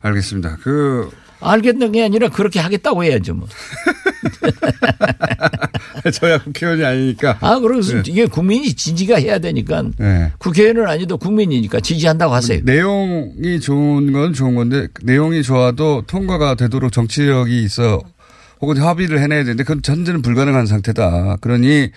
알겠습니다. 0.00 0.58
그 0.62 1.10
알겠는 1.44 1.92
게 1.92 2.04
아니라 2.04 2.28
그렇게 2.28 2.60
하겠다고 2.60 3.04
해야죠 3.04 3.34
뭐. 3.34 3.48
저야 6.12 6.42
국회의원이 6.42 6.84
아니니까. 6.84 7.38
아, 7.40 7.58
그래서 7.58 7.94
네. 7.94 8.02
이게 8.06 8.26
국민이 8.26 8.74
지지가 8.74 9.18
해야 9.18 9.38
되니까 9.38 9.84
네. 9.98 10.32
국회의원은 10.38 10.86
아니도 10.86 11.16
국민이니까 11.18 11.80
지지한다고 11.80 12.34
하세요. 12.34 12.60
내용이 12.62 13.60
좋은 13.60 14.12
건 14.12 14.32
좋은 14.32 14.54
건데 14.54 14.88
내용이 15.02 15.42
좋아도 15.42 16.02
통과가 16.06 16.54
되도록 16.56 16.92
정치력이 16.92 17.62
있어 17.62 18.00
혹은 18.60 18.76
합의를 18.78 19.20
해내야 19.20 19.44
되는데 19.44 19.62
그건 19.64 19.82
전제는 19.82 20.22
불가능한 20.22 20.66
상태다. 20.66 21.36
그러니 21.40 21.90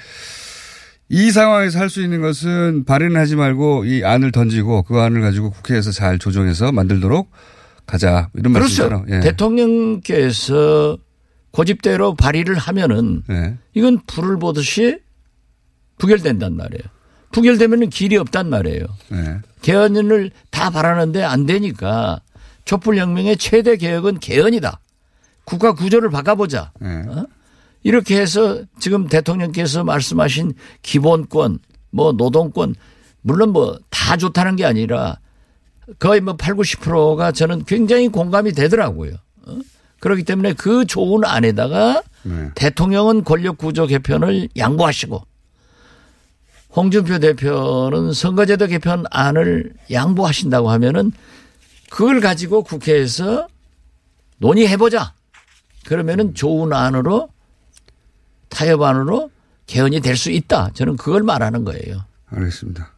이 1.10 1.32
상황에서 1.32 1.80
할 1.80 1.89
수 1.89 2.01
있는 2.01 2.22
것은 2.22 2.84
발의는 2.86 3.20
하지 3.20 3.36
말고 3.36 3.86
이 3.86 4.04
안을 4.04 4.32
던지고 4.32 4.84
그 4.84 5.00
안을 5.00 5.22
가지고 5.22 5.51
국회에서 5.51 5.92
잘 5.92 6.20
조정해서 6.20 6.72
만들도록 6.74 7.30
가자. 7.88 8.29
이런 8.36 8.53
그렇죠. 8.53 8.84
말씀이잖아요. 8.89 9.06
예. 9.10 9.20
대통령께서 9.22 10.98
고집대로 11.51 12.15
발의를 12.15 12.56
하면은 12.58 13.24
예. 13.29 13.58
이건 13.74 14.00
불을 14.06 14.38
보듯이 14.38 15.00
부결된단 15.98 16.56
말이에요. 16.56 16.84
부결되면 17.32 17.89
길이 17.89 18.17
없단 18.17 18.50
말이에요. 18.50 18.86
네. 19.10 19.39
개헌을 19.62 20.32
다 20.51 20.70
바라는데 20.70 21.24
안 21.24 21.46
되니까 21.46 22.22
촛불혁명의 22.65 23.38
최대 23.38 23.75
개혁은 23.77 24.20
개헌이다. 24.20 24.79
국가 25.44 25.74
구조를 25.74 26.10
바꿔보자. 26.10 26.72
네. 26.79 27.03
어? 27.08 27.25
이렇게 27.84 28.20
해서 28.20 28.63
지금 28.79 29.08
대통령께서 29.08 29.84
말씀하신 29.84 30.53
기본권, 30.82 31.60
뭐 31.91 32.12
노동권, 32.12 32.75
물론 33.22 33.50
뭐 33.51 33.79
다 34.08 34.15
좋다는 34.15 34.56
게 34.56 34.63
아니라 34.63 35.20
거의 36.00 36.22
뭐 36.22 36.36
8, 36.36 36.56
90%가 36.56 37.32
저는 37.32 37.65
굉장히 37.65 38.08
공감이 38.10 38.51
되더라고요. 38.51 39.13
어? 39.46 39.58
그렇기 40.00 40.24
때문에 40.24 40.53
그 40.53 40.86
좋은 40.86 41.24
안에다가 41.25 42.03
네. 42.24 42.50
대통령은 42.56 43.24
권력 43.24 43.58
구조 43.58 43.88
개편을 43.88 44.50
양보하시고 44.58 45.24
홍준표 46.75 47.20
대표는 47.20 48.12
선거제도 48.13 48.67
개편 48.67 49.06
안을 49.10 49.74
양보하신다고 49.91 50.70
하면은 50.72 51.12
그걸 51.89 52.20
가지고 52.20 52.63
국회에서 52.63 53.48
논의해보자. 54.38 55.13
그러면은 55.86 56.36
좋은 56.36 56.74
안으로 56.74 57.29
타협안으로 58.50 59.32
개헌이 59.65 60.01
될 60.01 60.15
수 60.15 60.29
있다. 60.32 60.72
저는 60.74 60.98
그걸 60.98 61.24
말하는 61.24 61.63
거예요. 61.63 62.03
알겠습니다. 62.27 62.91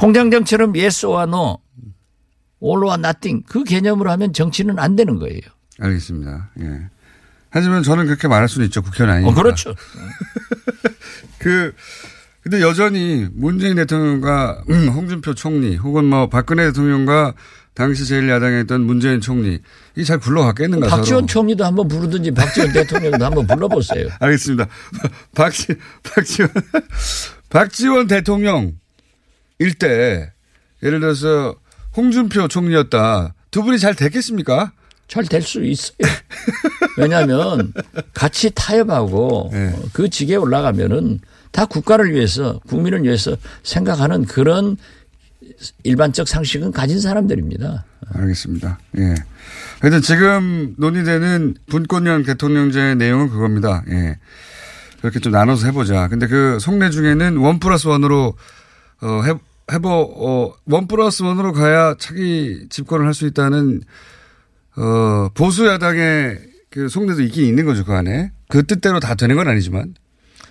공장정처럼 0.00 0.72
yes 0.74 1.04
or 1.06 1.24
no, 1.24 1.58
all 2.62 2.84
or 2.84 2.94
nothing 2.94 3.44
그 3.46 3.64
개념으로 3.64 4.10
하면 4.12 4.32
정치는 4.32 4.78
안 4.78 4.96
되는 4.96 5.18
거예요. 5.18 5.40
알겠습니다. 5.78 6.50
예. 6.60 6.88
하지만 7.50 7.82
저는 7.82 8.06
그렇게 8.06 8.28
말할 8.28 8.48
수는 8.48 8.66
있죠. 8.66 8.80
국회의원 8.80 9.16
아니니까. 9.16 9.32
어, 9.32 9.42
그렇죠. 9.42 9.74
그 11.38 11.74
근데 12.42 12.62
여전히 12.62 13.26
문재인 13.32 13.76
대통령과 13.76 14.62
음, 14.70 14.88
홍준표 14.88 15.34
총리 15.34 15.76
혹은 15.76 16.06
뭐 16.06 16.28
박근혜 16.28 16.64
대통령과 16.66 17.34
당시 17.74 18.04
제1야당이었던 18.04 18.82
문재인 18.82 19.20
총리 19.20 19.60
이잘 19.96 20.18
굴러갔겠는가 20.18 20.88
박지원 20.88 21.22
서로. 21.22 21.26
총리도 21.26 21.64
한번 21.64 21.88
부르든지 21.88 22.30
박지원 22.32 22.72
대통령도 22.72 23.24
한번 23.24 23.46
불러보세요. 23.46 24.08
알겠습니다. 24.20 24.66
박지 25.34 25.66
박지원 26.02 26.50
박지원 27.50 28.06
대통령 28.06 28.72
일때 29.60 30.32
예를 30.82 30.98
들어서 30.98 31.54
홍준표 31.96 32.48
총리였다 32.48 33.34
두 33.52 33.62
분이 33.62 33.78
잘 33.78 33.94
됐겠습니까? 33.94 34.72
잘 35.06 35.24
될 35.26 35.42
수 35.42 35.64
있어요. 35.64 35.96
왜냐하면 36.96 37.72
같이 38.14 38.50
타협하고 38.54 39.50
네. 39.52 39.72
어, 39.74 39.82
그 39.92 40.08
직에 40.08 40.36
올라가면은 40.36 41.18
다 41.50 41.66
국가를 41.66 42.12
위해서 42.14 42.60
국민을 42.68 43.02
위해서 43.02 43.36
생각하는 43.64 44.24
그런 44.24 44.76
일반적 45.82 46.28
상식은 46.28 46.70
가진 46.70 47.00
사람들입니다. 47.00 47.84
알겠습니다. 48.14 48.78
예. 48.98 49.14
하여튼 49.80 50.00
지금 50.00 50.74
논의되는 50.78 51.56
분권형 51.68 52.22
대통령제의 52.22 52.94
내용은 52.96 53.30
그겁니다. 53.30 53.82
예. 53.90 54.16
그렇게 55.00 55.18
좀 55.18 55.32
나눠서 55.32 55.66
해보자. 55.66 56.06
근데 56.08 56.28
그 56.28 56.58
속내 56.60 56.90
중에는 56.90 57.36
원 57.38 57.58
플러스 57.58 57.88
원으로, 57.88 58.34
어, 59.02 59.22
해, 59.24 59.34
해보, 59.72 59.88
어, 59.88 60.52
원 60.66 60.86
플러스 60.88 61.22
원으로 61.22 61.52
가야 61.52 61.94
차기 61.98 62.66
집권을 62.70 63.06
할 63.06 63.14
수 63.14 63.26
있다는, 63.26 63.82
어, 64.76 65.28
보수 65.34 65.66
야당의 65.66 66.38
그 66.70 66.88
속내도 66.88 67.22
있긴 67.22 67.46
있는 67.46 67.64
거죠. 67.64 67.84
그 67.84 67.92
안에. 67.92 68.32
그 68.48 68.64
뜻대로 68.66 69.00
다 69.00 69.14
되는 69.14 69.36
건 69.36 69.48
아니지만. 69.48 69.94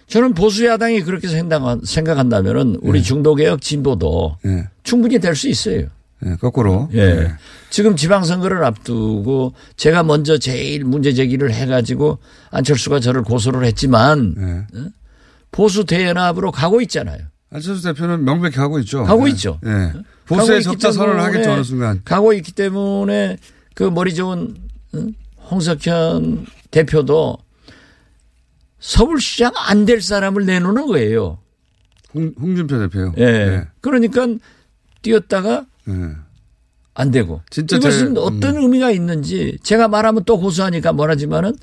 저는 0.07 0.33
보수 0.33 0.65
야당이 0.65 1.01
그렇게 1.03 1.27
생각한- 1.27 1.85
생각한다면은 1.85 2.79
우리 2.81 3.03
중도 3.03 3.35
개혁 3.35 3.61
진보도 3.61 4.38
예. 4.45 4.67
충분히 4.83 5.19
될 5.19 5.35
수 5.35 5.47
있어요. 5.47 5.88
예, 6.25 6.35
거꾸로. 6.35 6.89
예. 6.93 7.31
지금 7.69 7.95
지방선거를 7.95 8.63
앞두고 8.65 9.53
제가 9.77 10.03
먼저 10.03 10.38
제일 10.38 10.83
문제 10.83 11.13
제기를 11.13 11.53
해가지고 11.53 12.17
안철수가 12.51 12.99
저를 13.01 13.21
고소를 13.23 13.63
했지만 13.65 14.36
예. 14.73 14.79
어? 14.79 14.86
보수 15.51 15.86
대연합으로 15.86 16.51
가고 16.51 16.82
있잖아요. 16.82 17.19
안철수 17.51 17.83
대표는 17.83 18.23
명백히 18.25 18.59
하고 18.59 18.77
있죠. 18.79 19.03
가고 19.03 19.27
예. 19.27 19.31
있죠. 19.31 19.59
예. 19.65 19.69
가고 19.69 20.03
보수의 20.25 20.59
있기 20.59 20.63
적자 20.71 20.91
선언을 20.91 21.13
때문에 21.15 21.23
하겠죠. 21.25 21.51
어느 21.51 21.63
순간. 21.63 22.01
가고 22.05 22.33
있기 22.33 22.51
때문에 22.51 23.38
그 23.73 23.83
머리 23.83 24.13
좋은 24.13 24.55
어? 24.93 25.07
홍석현 25.49 26.45
대표도 26.71 27.38
서울시장 28.79 29.51
안 29.55 29.85
될 29.85 30.01
사람을 30.01 30.45
내놓는 30.45 30.85
거예요. 30.88 31.39
홍, 32.13 32.33
홍준표 32.39 32.77
대표요. 32.79 33.13
예. 33.17 33.65
그러니까 33.81 34.27
뛰었다가 35.01 35.65
예. 35.89 35.93
안 36.93 37.12
되고. 37.12 37.41
진짜 37.49 37.77
이것은 37.77 37.99
제- 37.99 38.05
음. 38.05 38.17
어떤 38.17 38.57
의미가 38.57 38.91
있는지 38.91 39.57
제가 39.63 39.88
말하면 39.88 40.23
또 40.25 40.39
고소하니까 40.39 40.93
뭐라지만은 40.93 41.55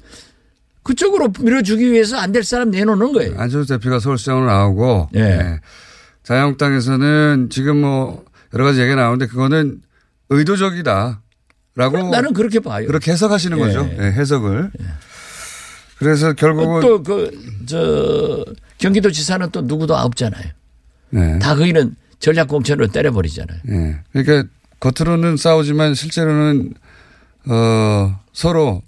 그쪽으로 0.87 1.33
밀어주기 1.41 1.91
위해서 1.91 2.17
안 2.17 2.33
될 2.33 2.45
사람 2.45 2.71
내놓는 2.71 3.13
거예요. 3.13 3.35
안철수 3.39 3.69
대표가 3.75 3.99
서울시장으로 3.99 4.47
나오고 4.47 5.09
예. 5.17 5.21
예. 5.21 5.61
자유한국당에서는 6.23 7.49
지금 7.51 7.81
뭐 7.81 8.25
여러 8.55 8.65
가지 8.65 8.81
얘기가 8.81 8.97
나오는데 8.97 9.27
그거는 9.27 9.81
의도적이다 10.31 11.23
라고 11.75 12.09
나는 12.11 12.33
그렇게 12.33 12.61
봐요. 12.61 12.87
그렇게 12.87 13.13
해석하시는 13.13 13.59
예. 13.59 13.61
거죠. 13.61 13.89
예, 13.99 14.03
해석을. 14.13 14.71
그래서 15.99 16.33
결국은 16.35 16.81
또 16.81 17.03
그 17.03 17.31
저 17.67 18.45
경기도 18.79 19.11
지사는 19.11 19.49
또 19.51 19.63
누구도 19.63 19.97
없잖아요. 19.97 20.45
네. 21.11 21.39
다 21.41 21.55
거기는 21.57 21.97
전략 22.21 22.49
공천으로 22.49 22.89
때려버리잖아요. 22.89 23.59
예. 23.71 24.01
그러니까 24.13 24.49
겉으로는 24.81 25.37
싸우지만 25.37 25.95
실제로는 25.95 26.75
어 27.49 28.21
서로 28.33 28.83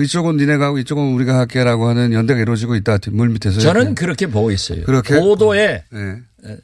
이쪽은 0.00 0.36
니네가 0.38 0.66
하고 0.66 0.78
이쪽은 0.78 1.14
우리가 1.14 1.38
할게라고 1.38 1.88
하는 1.88 2.12
연대가 2.12 2.40
이루어지고 2.40 2.74
있다. 2.76 2.98
물 3.10 3.28
밑에서 3.28 3.60
저는 3.60 3.82
이렇게. 3.82 3.94
그렇게 3.94 4.26
보고 4.26 4.50
있어요. 4.50 4.84
그렇게? 4.84 5.18
고도의 5.18 5.84
예. 5.92 6.56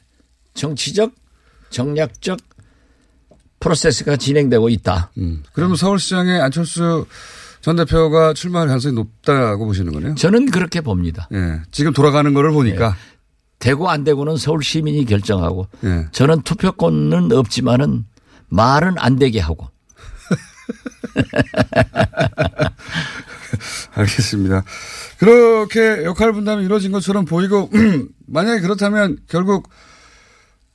정치적 0.55 1.13
정략적 1.69 2.39
프로세스가 3.59 4.15
진행되고 4.17 4.69
있다. 4.69 5.11
음. 5.19 5.43
그러면 5.53 5.75
서울시장에 5.75 6.39
안철수 6.39 7.05
전 7.61 7.75
대표가 7.75 8.33
출마할 8.33 8.67
가능성이 8.67 8.95
높다고 8.95 9.65
보시는 9.65 9.91
거네요. 9.93 10.15
저는 10.15 10.49
그렇게 10.49 10.81
봅니다. 10.81 11.27
예. 11.33 11.61
지금 11.71 11.93
돌아가는 11.93 12.33
거를 12.33 12.51
보니까. 12.51 12.95
되고 13.59 13.89
안 13.89 14.05
되고는 14.05 14.37
서울 14.37 14.63
시민이 14.63 15.03
결정하고 15.05 15.67
예. 15.83 16.07
저는 16.13 16.41
투표권은 16.43 17.31
없지만은 17.33 18.05
말은 18.47 18.95
안 18.97 19.17
되게 19.17 19.39
하고 19.39 19.67
알겠습니다. 23.95 24.63
그렇게 25.17 26.03
역할 26.03 26.31
분담이 26.31 26.63
이루어진 26.63 26.91
것처럼 26.91 27.25
보이고 27.25 27.69
만약에 28.27 28.61
그렇다면 28.61 29.17
결국 29.27 29.69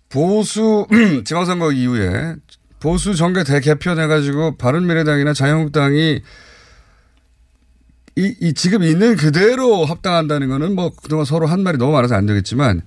보수 0.09 0.87
지방선거 1.25 1.73
이후에 1.73 2.37
보수 2.81 3.15
정계 3.15 3.45
대개편해 3.45 4.07
가지고 4.07 4.57
바른미래당이나 4.57 5.33
자유한국당이 5.33 6.21
이, 8.17 8.37
이 8.41 8.55
지금 8.55 8.83
있는 8.83 9.17
그대로 9.17 9.85
합당한다는 9.85 10.49
거는 10.49 10.75
뭐 10.75 10.93
그동안 10.95 11.25
서로 11.25 11.47
한 11.47 11.63
말이 11.63 11.79
너무 11.79 11.93
많아서 11.93 12.15
안 12.15 12.27
되겠지만 12.27 12.83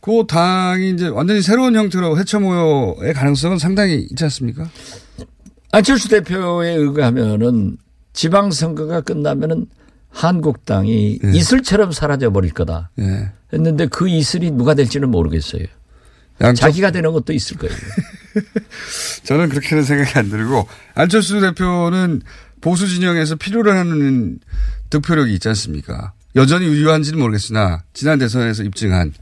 그 0.00 0.24
당이 0.26 0.90
이제 0.90 1.08
완전히 1.08 1.42
새로운 1.42 1.74
형태로 1.74 2.18
해체 2.18 2.38
모여의 2.38 3.12
가능성은 3.12 3.58
상당히 3.58 4.06
있지 4.10 4.24
않습니까? 4.24 4.70
안철수 5.72 6.08
대표에 6.08 6.72
의하면은 6.74 7.76
지방선거가 8.12 9.02
끝나면은 9.02 9.66
한국당이 10.10 11.18
예. 11.22 11.30
이슬처럼 11.30 11.92
사라져 11.92 12.30
버릴 12.30 12.52
거다 12.52 12.90
예. 12.98 13.30
했는데 13.52 13.86
그 13.86 14.08
이슬이 14.08 14.50
누가 14.50 14.74
될지는 14.74 15.10
모르겠어요. 15.10 15.64
양쪽 16.40 16.62
자기가 16.62 16.90
되는 16.90 17.12
것도 17.12 17.32
있을 17.32 17.56
거예요. 17.58 17.74
저는 19.24 19.48
그렇게는 19.48 19.82
생각이 19.84 20.18
안 20.18 20.30
들고 20.30 20.66
안철수 20.94 21.40
대표는 21.40 22.22
보수 22.60 22.86
진영에서 22.86 23.36
필요로 23.36 23.72
하는 23.72 24.38
득표력이 24.90 25.34
있지 25.34 25.48
않습니까? 25.48 26.12
여전히 26.36 26.66
유효한지는 26.66 27.18
모르겠으나 27.18 27.82
지난 27.92 28.18
대선에서 28.18 28.62
입증한 28.64 29.12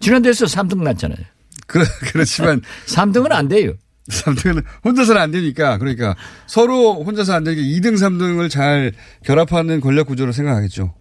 지난 0.00 0.22
대선 0.22 0.48
3등 0.48 0.82
났잖아요. 0.82 1.18
그렇, 1.66 1.84
그렇지만 2.12 2.60
3등은 2.86 3.32
안 3.32 3.48
돼요. 3.48 3.72
3등은 4.08 4.64
혼자서는 4.84 5.20
안 5.20 5.30
되니까 5.30 5.78
그러니까 5.78 6.14
서로 6.46 7.02
혼자서 7.04 7.32
안 7.34 7.44
되게 7.44 7.62
2등 7.62 7.94
3등을 7.94 8.50
잘 8.50 8.92
결합하는 9.24 9.80
권력 9.80 10.06
구조로 10.06 10.32
생각하겠죠. 10.32 10.94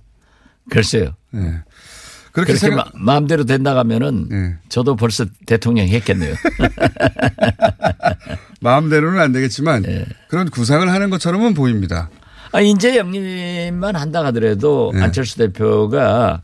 글쎄요. 0.69 1.15
예. 1.35 1.39
그렇게 2.31 2.53
그렇게 2.53 2.55
생각 2.55 2.91
마, 2.95 3.17
음대로 3.17 3.43
된다 3.43 3.73
가면은 3.73 4.29
예. 4.31 4.57
저도 4.69 4.95
벌써 4.95 5.25
대통령 5.45 5.87
했겠네요. 5.87 6.33
마음대로는 8.61 9.19
안 9.19 9.31
되겠지만 9.31 9.85
예. 9.85 10.05
그런 10.29 10.49
구상을 10.49 10.89
하는 10.89 11.09
것처럼은 11.09 11.53
보입니다. 11.53 12.09
아, 12.53 12.61
인재 12.61 12.97
영입만 12.97 13.95
한다 13.95 14.23
하더라도 14.25 14.91
네. 14.95 15.01
안철수 15.01 15.37
대표가 15.37 16.41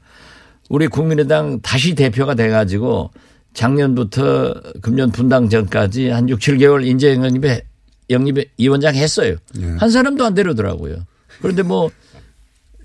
우리 0.67 0.88
국민의당 0.88 1.62
다시 1.62 1.95
대표가 1.95 2.36
돼가지고 2.36 3.12
작년부터 3.60 4.54
금년 4.82 5.12
분당 5.12 5.50
전까지 5.50 6.08
한 6.08 6.30
6, 6.30 6.39
7개월 6.39 6.88
인재 6.88 7.13
영입에 7.13 7.65
영입 8.10 8.38
위원장 8.58 8.95
했어요. 8.95 9.36
예. 9.60 9.65
한 9.78 9.89
사람도 9.89 10.26
안 10.26 10.34
데려오더라고요. 10.34 11.06
그런데 11.41 11.63
뭐 11.63 11.91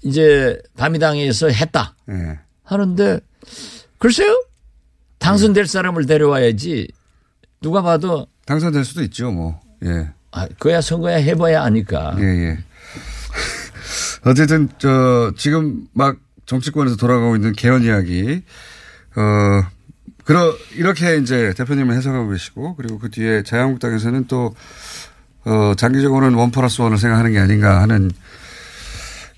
이제 0.03 0.61
밤이당에서 0.77 1.49
했다 1.49 1.95
예. 2.11 2.41
하는데 2.65 3.21
글쎄요 3.99 4.45
당선될 5.21 5.67
사람을 5.69 6.07
데려와야지 6.07 6.89
누가 7.61 7.81
봐도 7.81 8.27
당선될 8.45 8.85
수도 8.85 9.03
있죠, 9.05 9.31
뭐. 9.31 9.61
예. 9.85 10.11
아, 10.33 10.49
그야 10.59 10.81
선거야 10.81 11.17
해봐야 11.19 11.63
아니까. 11.63 12.17
예, 12.19 12.25
예. 12.25 12.59
어쨌든, 14.27 14.69
저, 14.79 15.33
지금 15.37 15.87
막 15.95 16.19
정치권에서 16.45 16.97
돌아가고 16.97 17.37
있는 17.37 17.53
개헌 17.53 17.85
이야기, 17.85 18.43
어, 19.17 19.74
그러, 20.25 20.55
이렇게 20.75 21.17
이제 21.17 21.53
대표님은 21.57 21.97
해석하고 21.97 22.31
계시고, 22.31 22.77
그리고 22.77 22.99
그 22.99 23.11
뒤에 23.11 23.43
자유한국당에서는 23.43 24.27
또, 24.27 24.55
어, 25.45 25.75
장기적으로는 25.77 26.39
원 26.39 26.51
플러스 26.51 26.81
원을 26.81 26.97
생각하는 26.99 27.33
게 27.33 27.39
아닌가 27.39 27.83
하는 27.83 28.11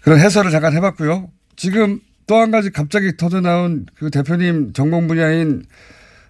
그런 0.03 0.21
해설을 0.21 0.51
잠깐 0.53 0.73
해봤고요. 0.73 1.29
지금 1.57 2.01
또 2.27 2.37
한 2.41 2.51
가지 2.51 2.71
갑자기 2.71 3.17
터져 3.17 3.41
나온 3.41 3.87
그 3.97 4.11
대표님 4.11 4.73
전공 4.73 5.07
분야인 5.07 5.65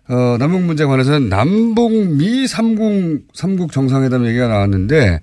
어, 0.08 0.36
남북 0.38 0.62
문제에 0.62 0.86
관해서는 0.86 1.28
남북미 1.28 2.46
삼국, 2.46 3.26
삼국 3.34 3.72
정상회담 3.72 4.24
얘기가 4.26 4.46
나왔는데 4.46 5.20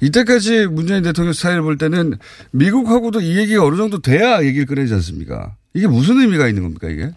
이때까지 0.00 0.66
문재인 0.66 1.02
대통령 1.02 1.32
스타일 1.32 1.62
볼 1.62 1.78
때는 1.78 2.14
미국하고도 2.52 3.22
이 3.22 3.38
얘기가 3.38 3.64
어느 3.64 3.76
정도 3.76 4.00
돼야 4.00 4.42
얘기를 4.44 4.66
꺼내지 4.66 4.94
않습니까? 4.94 5.56
이게 5.74 5.88
무슨 5.88 6.20
의미가 6.20 6.46
있는 6.48 6.62
겁니까, 6.62 6.88
이게? 6.88 7.10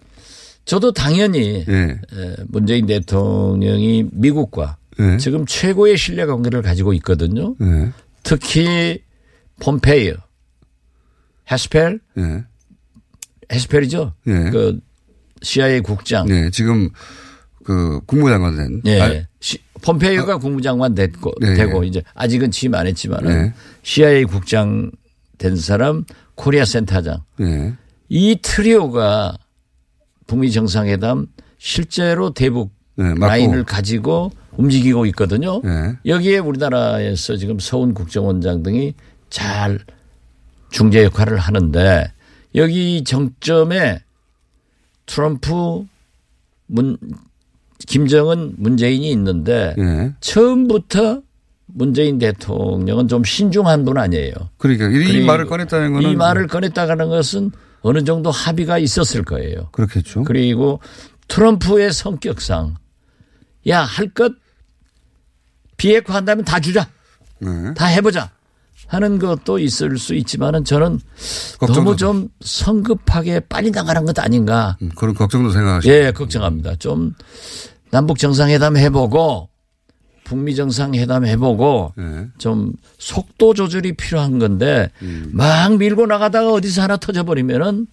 저도 0.64 0.92
당연히 0.92 1.64
예. 1.68 1.74
에, 2.12 2.36
문재인 2.48 2.86
대통령이 2.86 4.08
미국과 4.12 4.76
예. 5.00 5.16
지금 5.18 5.44
최고의 5.46 5.96
신뢰 5.98 6.24
관계를 6.26 6.62
가지고 6.62 6.92
있거든요. 6.94 7.54
예. 7.60 7.90
특히 8.22 9.02
폼페이어, 9.60 10.14
헤스펠, 11.50 12.00
예. 12.18 12.44
헤스펠이죠. 13.52 14.14
예. 14.26 14.50
그 14.50 14.80
CIA 15.42 15.80
국장. 15.80 16.26
네, 16.26 16.48
지금 16.50 16.88
그 17.64 18.00
국무장관 18.06 18.56
된. 18.56 18.82
예. 18.86 19.00
아, 19.00 19.26
시- 19.40 19.58
폼페이오가 19.82 20.38
국무장관 20.38 20.94
됐고 20.94 21.32
네. 21.42 21.54
되고 21.54 21.84
이제 21.84 22.02
아직은 22.14 22.50
취임 22.50 22.74
안 22.74 22.86
했지만은 22.86 23.28
네. 23.42 23.52
CIA 23.82 24.24
국장 24.24 24.90
된 25.36 25.56
사람 25.56 26.04
코리아 26.36 26.64
센터장 26.64 27.22
예. 27.40 27.74
이 28.08 28.38
트리오가 28.40 29.36
북미 30.26 30.50
정상회담 30.50 31.26
실제로 31.58 32.30
대북 32.30 32.72
네. 32.96 33.14
라인을 33.18 33.64
가지고 33.64 34.30
움직이고 34.56 35.06
있거든요. 35.06 35.60
예. 35.64 35.96
여기에 36.06 36.38
우리나라에서 36.38 37.36
지금 37.36 37.58
서훈 37.58 37.94
국정원장 37.94 38.62
등이 38.62 38.94
잘 39.30 39.80
중재 40.70 41.04
역할을 41.04 41.38
하는데 41.38 42.12
여기 42.54 43.02
정점에 43.04 44.00
트럼프 45.06 45.84
문 46.66 46.96
김정은 47.86 48.54
문재인이 48.56 49.10
있는데 49.10 49.74
예. 49.78 50.14
처음부터 50.20 51.22
문재인 51.66 52.18
대통령은 52.18 53.08
좀 53.08 53.24
신중한 53.24 53.84
분 53.84 53.98
아니에요. 53.98 54.32
그러니까 54.58 54.88
이 54.88 55.24
말을 55.24 55.46
꺼냈다는 55.46 55.92
거는 55.94 56.10
이 56.10 56.14
말을 56.14 56.46
꺼냈다가는 56.46 57.08
것은 57.08 57.50
어느 57.86 58.02
정도 58.02 58.30
합의가 58.30 58.78
있었을 58.78 59.22
거예요. 59.24 59.68
그렇겠죠. 59.72 60.24
그리고 60.24 60.80
트럼프의 61.28 61.92
성격상 61.92 62.76
야 63.68 63.84
할 63.84 64.08
것 64.14 64.32
비핵화 65.76 66.14
한다면 66.14 66.44
다 66.46 66.60
주자. 66.60 66.88
네. 67.40 67.74
다 67.74 67.86
해보자 67.86 68.30
하는 68.86 69.18
것도 69.18 69.58
있을 69.58 69.98
수 69.98 70.14
있지만은 70.14 70.64
저는 70.64 70.98
너무 71.60 71.96
좀 71.96 72.28
성급하게 72.40 73.40
빨리 73.40 73.70
나가는 73.70 74.04
것 74.06 74.18
아닌가. 74.18 74.76
음, 74.82 74.90
그런 74.96 75.14
걱정도 75.14 75.50
생각하시고. 75.50 75.92
예, 75.92 76.12
걱정합니다. 76.12 76.76
좀 76.76 77.14
남북 77.90 78.18
정상회담 78.18 78.76
해보고 78.78 79.50
북미 80.24 80.54
정상회담 80.54 81.26
해보고 81.26 81.92
예. 81.98 82.28
좀 82.38 82.72
속도 82.98 83.54
조절이 83.54 83.92
필요한 83.92 84.38
건데 84.38 84.90
막 85.30 85.76
밀고 85.76 86.06
나가다가 86.06 86.52
어디서 86.52 86.82
하나 86.82 86.96
터져버리면은 86.96 87.86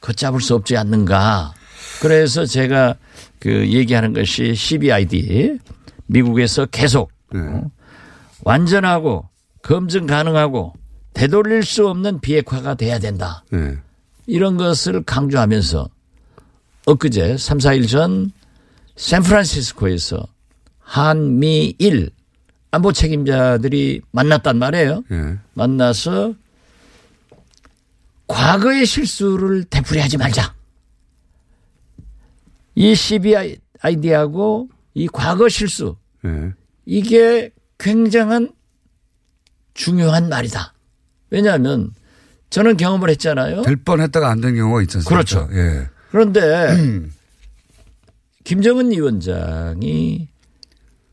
걷잡을 0.00 0.40
수 0.40 0.54
없지 0.54 0.76
않는가. 0.76 1.54
그래서 2.00 2.46
제가 2.46 2.96
그 3.38 3.68
얘기하는 3.68 4.12
것이 4.12 4.54
CBID 4.54 5.58
미국에서 6.06 6.66
계속 6.66 7.10
어, 7.34 7.70
완전하고 8.44 9.28
검증 9.62 10.06
가능하고 10.06 10.74
되돌릴 11.14 11.64
수 11.64 11.88
없는 11.88 12.20
비핵화가 12.20 12.74
돼야 12.74 12.98
된다. 12.98 13.42
예. 13.54 13.78
이런 14.26 14.56
것을 14.56 15.02
강조하면서 15.02 15.88
엊그제 16.86 17.36
3, 17.38 17.58
4일 17.58 17.88
전 17.88 18.30
샌프란시스코에서 18.96 20.26
한미일 20.88 22.10
안보 22.70 22.92
책임자들이 22.92 24.00
만났단 24.10 24.56
말이에요. 24.58 25.04
예. 25.10 25.38
만나서 25.52 26.34
과거의 28.26 28.86
실수를 28.86 29.64
되풀이하지 29.64 30.16
말자. 30.16 30.54
이 32.74 32.94
CBID하고 32.94 34.70
이 34.94 35.08
과거 35.12 35.50
실수 35.50 35.96
예. 36.24 36.54
이게 36.86 37.50
굉장한 37.78 38.50
중요한 39.74 40.30
말이다. 40.30 40.72
왜냐하면 41.28 41.90
저는 42.48 42.78
경험을 42.78 43.10
했잖아요. 43.10 43.60
될 43.62 43.76
뻔했다가 43.76 44.30
안 44.30 44.40
된 44.40 44.54
경우가 44.56 44.80
않습니까? 44.80 45.08
그렇죠. 45.10 45.48
예. 45.52 45.86
그런데 46.10 47.04
김정은 48.44 48.90
위원장이 48.90 50.28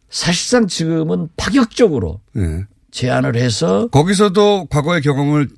사실상 0.10 0.68
지금은 0.68 1.30
파격적으로 1.38 2.22
예. 2.38 2.66
제안을 2.92 3.36
해서 3.36 3.88
거기서도 3.88 4.68
과거의 4.70 5.02
경험을 5.02 5.50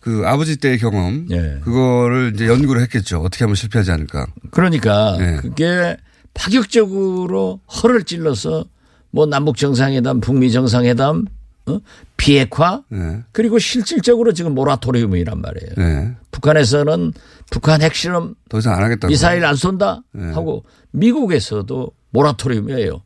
그 0.00 0.22
아버지 0.26 0.56
때의 0.56 0.78
경험 0.78 1.26
예. 1.30 1.58
그거를 1.62 2.32
이제 2.34 2.46
연구를 2.46 2.82
했겠죠. 2.82 3.20
어떻게 3.20 3.44
하면 3.44 3.54
실패하지 3.54 3.90
않을까. 3.90 4.26
그러니까 4.50 5.16
네. 5.18 5.36
그게 5.36 5.96
파격적으로 6.34 7.60
허를 7.82 8.04
찔러서 8.04 8.64
뭐 9.10 9.26
남북 9.26 9.56
정상회담, 9.56 10.20
북미 10.20 10.50
정상회담, 10.50 11.26
어? 11.66 11.78
비핵화 12.16 12.82
예. 12.92 13.22
그리고 13.32 13.58
실질적으로 13.58 14.32
지금 14.32 14.54
모라토리움이란 14.54 15.40
말이에요. 15.40 15.72
예. 15.78 16.16
북한에서는 16.30 17.12
북한 17.50 17.80
핵실험 17.82 18.34
더 18.48 18.58
이상 18.58 18.74
안 18.74 18.82
하겠다고. 18.82 19.08
미사일 19.10 19.44
안 19.44 19.54
쏜다 19.54 20.02
네. 20.12 20.32
하고 20.32 20.64
미국에서도 20.90 21.90
모라토리움이에요. 22.10 23.02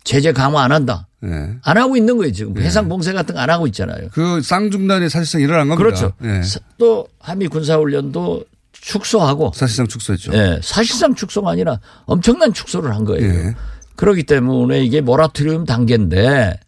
예. 0.00 0.04
제재 0.04 0.32
강화 0.32 0.62
안 0.62 0.72
한다. 0.72 1.06
예. 1.24 1.28
안 1.62 1.76
하고 1.76 1.96
있는 1.96 2.16
거예요 2.16 2.32
지금 2.32 2.56
해상 2.58 2.88
봉쇄 2.88 3.12
같은 3.12 3.34
거 3.34 3.40
안 3.40 3.50
하고 3.50 3.66
있잖아요. 3.66 4.08
그 4.12 4.40
쌍중단이 4.42 5.08
사실상 5.10 5.40
일어난 5.40 5.68
겁니다. 5.68 5.76
그렇죠. 5.76 6.12
예. 6.24 6.42
사- 6.42 6.60
또 6.78 7.06
한미 7.18 7.48
군사훈련도 7.48 8.44
축소하고 8.72 9.52
사실상 9.54 9.86
축소했죠. 9.86 10.32
예, 10.32 10.58
사실상 10.62 11.14
축소가 11.14 11.50
아니라 11.50 11.80
엄청난 12.06 12.52
축소를 12.52 12.94
한 12.94 13.04
거예요. 13.04 13.26
예. 13.26 13.54
그렇기 13.96 14.22
때문에 14.22 14.82
이게 14.82 15.02
모라토리움 15.02 15.66
단계인데 15.66 16.58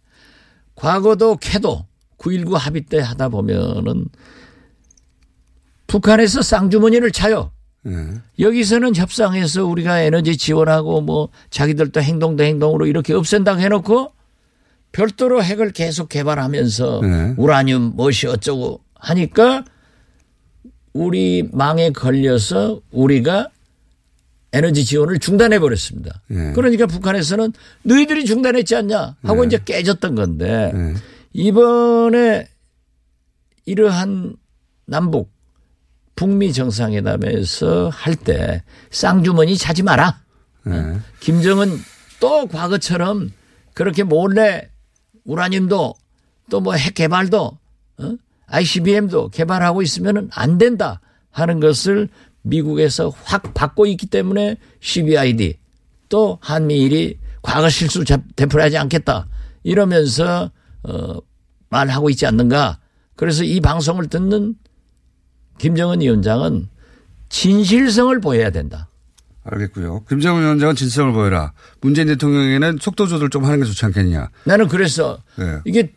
과거도 0.75 1.37
캐도 1.37 1.87
9.19 2.19 2.53
합의 2.59 2.83
때 2.83 3.01
하다 3.01 3.31
보면은 3.31 4.07
북한에서 5.87 6.43
쌍주머니를 6.43 7.11
차요. 7.13 7.51
예. 7.87 8.21
여기서는 8.39 8.95
협상해서 8.95 9.65
우리가 9.65 10.01
에너지 10.01 10.37
지원하고 10.37 11.01
뭐 11.01 11.29
자기들도 11.51 12.01
행동도 12.01 12.45
행동으로 12.45 12.87
이렇게 12.87 13.13
없앤다고 13.13 13.61
해놓고 13.61 14.13
별도로 14.93 15.43
핵을 15.43 15.73
계속 15.73 16.09
개발하면서 16.09 17.01
네. 17.03 17.35
우라늄 17.37 17.93
무엇이 17.97 18.27
어쩌고 18.27 18.81
하니까 18.95 19.65
우리 20.93 21.49
망에 21.51 21.91
걸려서 21.91 22.81
우리가 22.93 23.49
에너지 24.53 24.85
지원을 24.85 25.19
중단해 25.19 25.59
버렸습니다. 25.59 26.21
예. 26.31 26.53
그러니까 26.55 26.87
북한에서는 26.87 27.53
너희들이 27.83 28.27
중단했지 28.27 28.77
않냐 28.77 29.17
하고 29.23 29.41
네. 29.43 29.47
이제 29.47 29.61
깨졌던 29.65 30.15
건데 30.15 30.71
예. 30.75 30.95
이번에 31.33 32.47
이러한 33.65 34.37
남북 34.85 35.32
북미 36.15 36.53
정상회담에서 36.53 37.89
할 37.89 38.15
때 38.17 38.63
쌍주머니 38.91 39.57
차지 39.57 39.83
마라. 39.83 40.21
예. 40.69 40.99
김정은 41.21 41.79
또 42.21 42.47
과거처럼 42.47 43.33
그렇게 43.75 44.03
몰래 44.05 44.71
우라늄도 45.25 45.95
또 46.51 46.61
뭐 46.61 46.77
핵 46.77 46.95
개발도 46.95 47.59
어? 47.99 48.17
ICBM도 48.47 49.31
개발하고 49.31 49.83
있으면 49.83 50.29
안 50.33 50.59
된다. 50.59 51.01
하는 51.31 51.61
것을 51.61 52.09
미국에서 52.43 53.09
확 53.25 53.55
받고 53.55 53.87
있기 53.87 54.07
때문에 54.07 54.57
CBID 54.81 55.57
또 56.11 56.39
한미일이 56.43 57.19
과거 57.41 57.71
실수 57.71 58.05
되풀이하지 58.37 58.77
않겠다 58.77 59.27
이러면서 59.63 60.51
어 60.83 61.17
말하고 61.71 62.11
있지 62.11 62.27
않는가. 62.27 62.79
그래서 63.17 63.45
이 63.45 63.61
방송을 63.61 64.09
듣는 64.09 64.57
김정은 65.59 66.01
위원장은 66.01 66.69
진실성을 67.29 68.21
보여야 68.21 68.51
된다. 68.51 68.89
알겠고요. 69.45 70.05
김정은 70.09 70.43
위원장은 70.43 70.77
진실성을 70.77 71.13
보여라. 71.13 71.53
문재인 71.81 72.09
대통령에는 72.09 72.79
속도 72.81 73.07
조절 73.07 73.31
좀 73.31 73.45
하는 73.45 73.61
게 73.61 73.65
좋지 73.65 73.85
않겠냐. 73.87 74.29
나는 74.45 74.69
그래서 74.69 75.19
네. 75.37 75.59
이게 75.65 75.93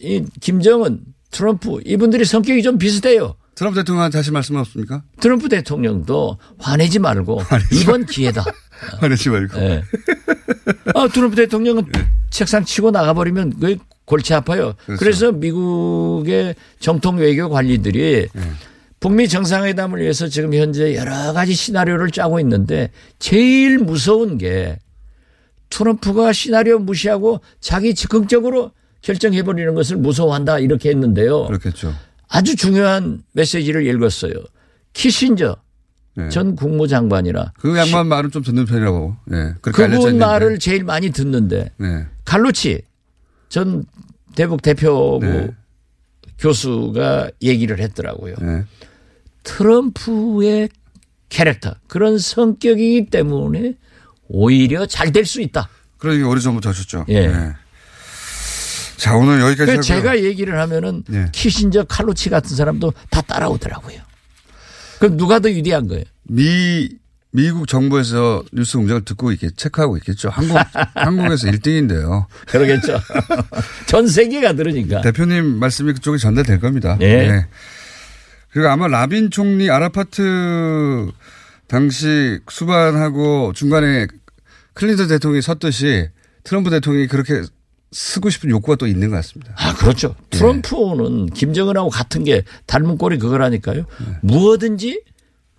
이 0.00 0.24
김정은, 0.40 1.00
트럼프 1.30 1.80
이분들이 1.84 2.24
성격이 2.24 2.62
좀 2.62 2.78
비슷해요. 2.78 3.36
트럼프 3.54 3.78
대통령한테 3.80 4.18
하실 4.18 4.32
말씀 4.32 4.56
없습니까? 4.56 5.02
트럼프 5.20 5.48
대통령도 5.48 6.38
화내지 6.58 7.00
말고 7.00 7.42
이번 7.72 8.06
기회다. 8.06 8.44
화내지 9.00 9.28
말고. 9.28 9.58
네. 9.58 9.82
아, 10.94 11.08
트럼프 11.08 11.36
대통령은 11.36 11.84
책상 12.30 12.64
치고 12.64 12.92
나가버리면 12.92 13.58
그 13.60 13.76
골치 14.04 14.32
아파요. 14.32 14.74
그렇죠. 14.86 14.98
그래서 15.00 15.32
미국의 15.32 16.54
정통 16.80 17.16
외교 17.16 17.50
관리들이 17.50 18.28
북미 19.00 19.28
정상회담을 19.28 20.00
위해서 20.00 20.28
지금 20.28 20.54
현재 20.54 20.94
여러 20.96 21.32
가지 21.32 21.54
시나리오를 21.54 22.10
짜고 22.10 22.40
있는데 22.40 22.90
제일 23.18 23.78
무서운 23.78 24.38
게 24.38 24.78
트럼프가 25.70 26.32
시나리오 26.32 26.78
무시하고 26.78 27.40
자기 27.60 27.94
즉흥적으로 27.94 28.72
결정해버리는 29.02 29.74
것을 29.74 29.96
무서워한다 29.96 30.58
이렇게 30.58 30.90
했는데요. 30.90 31.46
그렇겠죠. 31.46 31.94
아주 32.28 32.56
중요한 32.56 33.22
메시지를 33.32 33.86
읽었어요. 33.86 34.32
키신저 34.92 35.56
네. 36.16 36.28
전 36.30 36.56
국무장관이라 36.56 37.52
그 37.58 37.76
양반 37.78 38.08
말은 38.08 38.32
좀 38.32 38.42
듣는 38.42 38.64
편이라고. 38.64 39.16
네. 39.26 39.54
그분. 39.60 40.18
말을 40.18 40.58
제일 40.58 40.82
많이 40.82 41.10
듣는데 41.10 41.70
네. 41.76 42.06
갈루치 42.24 42.82
전 43.48 43.84
대북 44.34 44.62
대표부 44.62 45.24
네. 45.24 45.50
교수가 46.38 47.30
얘기를 47.42 47.78
했더라고요. 47.80 48.34
네. 48.40 48.64
트럼프의 49.42 50.68
캐릭터 51.28 51.74
그런 51.88 52.18
성격이기 52.18 53.06
때문에 53.10 53.74
오히려 54.28 54.86
잘 54.86 55.12
될 55.12 55.24
수 55.24 55.40
있다. 55.40 55.68
그런 55.98 56.14
얘기 56.16 56.24
오래전부터 56.24 56.68
하셨죠. 56.70 57.06
예. 57.08 57.26
네. 57.26 57.52
자, 58.96 59.14
오늘 59.16 59.40
여기까지 59.40 59.70
하고요. 59.70 59.82
제가 59.82 60.22
얘기를 60.22 60.58
하면은 60.60 61.02
네. 61.08 61.26
키신저 61.32 61.84
칼루치 61.84 62.30
같은 62.30 62.54
사람도 62.56 62.92
다 63.10 63.20
따라오더라고요. 63.22 64.00
그럼 64.98 65.16
누가 65.16 65.38
더 65.38 65.50
유리한 65.50 65.86
거예요? 65.86 66.04
미, 66.24 66.88
미국 67.38 67.68
정부에서 67.68 68.42
뉴스 68.52 68.78
공장을 68.78 69.04
듣고 69.04 69.30
있겠, 69.30 69.56
체크하고 69.56 69.96
있겠죠. 69.98 70.28
한국, 70.28 70.58
한국에서 70.94 71.46
1등인데요. 71.46 72.26
그러겠죠. 72.48 72.98
전 73.86 74.08
세계가 74.08 74.54
들으니까. 74.54 75.02
대표님 75.02 75.60
말씀이 75.60 75.92
그쪽에 75.92 76.18
전달될 76.18 76.58
겁니다. 76.58 76.96
네. 76.98 77.46
그리고 78.50 78.68
아마 78.68 78.88
라빈 78.88 79.30
총리 79.30 79.70
아라파트 79.70 81.12
당시 81.68 82.40
수반하고 82.50 83.52
중간에 83.54 84.08
클린턴 84.74 85.06
대통령이 85.06 85.40
섰듯이 85.40 86.08
트럼프 86.42 86.70
대통령이 86.70 87.06
그렇게 87.06 87.42
쓰고 87.92 88.30
싶은 88.30 88.50
욕구가 88.50 88.74
또 88.74 88.88
있는 88.88 89.10
것 89.10 89.16
같습니다. 89.16 89.54
아, 89.56 89.74
그렇죠. 89.74 90.16
트럼프는 90.30 91.26
김정은하고 91.26 91.88
같은 91.88 92.24
게 92.24 92.42
닮은 92.66 92.98
꼴이 92.98 93.18
그거라니까요. 93.18 93.84
무엇든지 94.22 95.02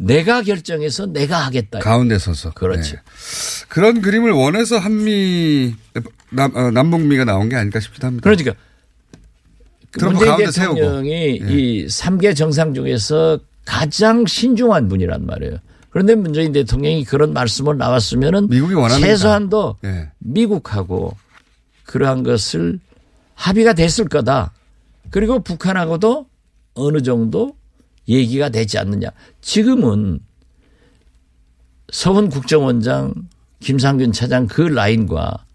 내가 0.01 0.41
결정해서 0.41 1.07
내가 1.07 1.37
하겠다. 1.39 1.79
가운데 1.79 2.17
서서. 2.17 2.51
그렇지. 2.51 2.93
네. 2.93 2.99
그런 3.67 4.01
그림을 4.01 4.31
원해서 4.31 4.77
한미, 4.77 5.75
남, 6.31 6.55
어, 6.55 6.71
남북미가 6.71 7.25
나온 7.25 7.49
게 7.49 7.57
아닐까 7.57 7.81
싶기도 7.81 8.07
합니다. 8.07 8.23
그러니까 8.23 8.53
그 9.91 10.05
문재인 10.05 10.29
가운데 10.29 10.51
세우고. 10.51 10.75
대통령이 10.75 11.11
예. 11.11 11.53
이 11.53 11.85
3개 11.87 12.35
정상 12.35 12.73
중에서 12.73 13.39
가장 13.65 14.25
신중한 14.25 14.87
분이란 14.87 15.25
말이에요. 15.25 15.57
그런데 15.89 16.15
문재인 16.15 16.53
대통령이 16.53 17.03
그런 17.03 17.33
말씀을 17.33 17.77
나왔으면은 17.77 18.47
미국이 18.47 18.75
원합니다. 18.75 19.05
최소한도 19.05 19.77
예. 19.83 20.11
미국하고 20.19 21.17
그러한 21.83 22.23
것을 22.23 22.79
합의가 23.33 23.73
됐을 23.73 24.07
거다. 24.07 24.53
그리고 25.09 25.43
북한하고도 25.43 26.25
어느 26.75 27.01
정도 27.01 27.55
얘기가 28.09 28.49
되지 28.49 28.77
않느냐. 28.77 29.09
지금은 29.41 30.19
서훈 31.91 32.29
국정원장, 32.29 33.13
김상균 33.59 34.11
차장 34.11 34.47
그 34.47 34.61
라인과 34.61 35.45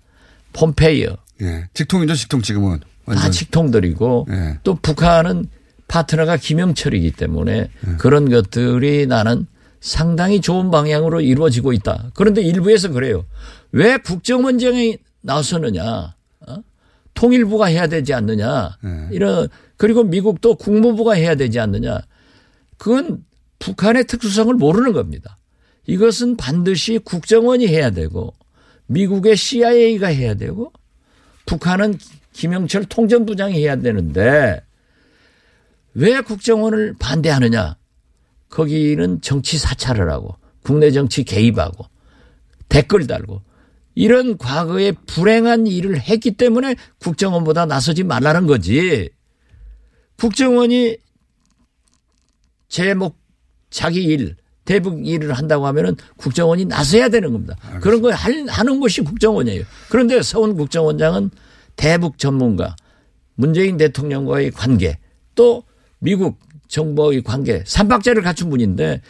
폼페이어 0.53 1.17
예. 1.43 1.69
직통이죠, 1.75 2.15
직통 2.15 2.43
지금은. 2.43 2.81
다 2.81 2.87
완전. 3.07 3.31
직통들이고 3.33 4.27
예. 4.31 4.59
또 4.63 4.77
북한은 4.77 5.47
파트너가 5.89 6.37
김영철이기 6.39 7.13
때문에 7.13 7.71
그런 7.99 8.31
것들이 8.31 9.07
나는 9.07 9.47
상당히 9.81 10.41
좋은 10.41 10.71
방향으로 10.71 11.21
이루어지고 11.21 11.75
있다. 11.75 12.11
그런데 12.15 12.41
일부에서 12.41 12.89
그래요. 12.89 13.27
왜 13.71 13.99
국정원장이 13.99 14.97
나서느냐? 15.21 16.15
어? 16.47 16.57
통일부가 17.13 17.67
해야 17.67 17.87
되지 17.87 18.15
않느냐? 18.15 18.79
네. 18.83 19.09
이런 19.13 19.49
그리고 19.77 20.03
미국도 20.05 20.55
국무부가 20.55 21.13
해야 21.13 21.35
되지 21.35 21.61
않느냐? 21.61 22.01
그건 22.77 23.25
북한의 23.59 24.07
특수성을 24.07 24.53
모르는 24.55 24.93
겁니다. 24.93 25.39
이것은 25.87 26.37
반드시 26.37 26.99
국정원이 26.99 27.67
해야 27.69 27.91
되고 27.91 28.35
미국의 28.87 29.37
CIA가 29.37 30.09
해야 30.09 30.35
되고 30.35 30.73
북한은 31.47 31.99
김영철 32.33 32.87
통전부장이 32.87 33.55
해야 33.55 33.77
되는데 33.77 34.63
왜 35.95 36.21
국정원을 36.21 36.97
반대하느냐? 36.99 37.77
거기는 38.49 39.21
정치 39.21 39.59
사찰을 39.59 40.11
하고 40.11 40.37
국내 40.63 40.91
정치 40.91 41.25
개입하고 41.25 41.87
댓글 42.69 43.07
달고 43.07 43.43
이런 43.95 44.37
과거에 44.39 44.93
불행한 45.07 45.67
일을 45.67 46.01
했기 46.01 46.33
때문에 46.33 46.75
국정원보다 46.99 47.67
나서지 47.67 48.03
말라는 48.03 48.47
거지. 48.47 49.11
국정원이 50.19 50.97
제목 52.79 53.17
자기 53.71 54.03
일 54.03 54.35
대북 54.65 55.07
일을 55.07 55.33
한다고 55.35 55.69
하면은 55.69 55.95
국정원이 56.17 56.65
나서야 56.65 57.09
되는 57.09 57.33
겁니다. 57.33 57.55
그런 57.81 58.03
걸 58.03 58.15
할- 58.15 58.47
하는 58.49 58.81
것이 58.81 59.01
국정원이에요. 59.03 59.63
그런데 59.91 60.21
서훈 60.23 60.57
국정원장은 60.57 61.31
대북 61.77 62.19
전문가, 62.19 62.75
문재인 63.37 63.77
대통령과의 63.77 64.51
관계, 64.51 64.99
또 65.37 65.63
미국 66.01 66.41
정부의 66.67 67.23
관계, 67.23 67.63
삼박자를 67.65 68.23
갖춘 68.23 68.51
분인데 68.51 69.03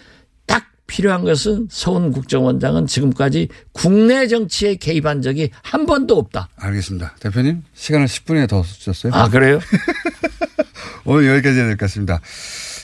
딱 0.44 0.66
필요한 0.87 1.24
것은 1.24 1.68
서훈 1.70 2.12
국정원장은 2.12 2.87
지금까지 2.87 3.48
국내 3.72 4.27
정치에 4.27 4.74
개입한 4.74 5.22
적이 5.22 5.48
한 5.62 5.87
번도 5.87 6.18
없다. 6.18 6.50
알겠습니다. 6.57 7.16
대표님, 7.20 7.62
시간을 7.72 8.09
10분에 8.09 8.46
더 8.46 8.62
주셨어요. 8.62 9.14
아, 9.14 9.31
그래요? 9.31 9.59
오늘 11.07 11.29
여기까지 11.29 11.57
해야 11.59 11.66
될 11.66 11.77
것 11.79 11.87
같습니다. 11.87 12.20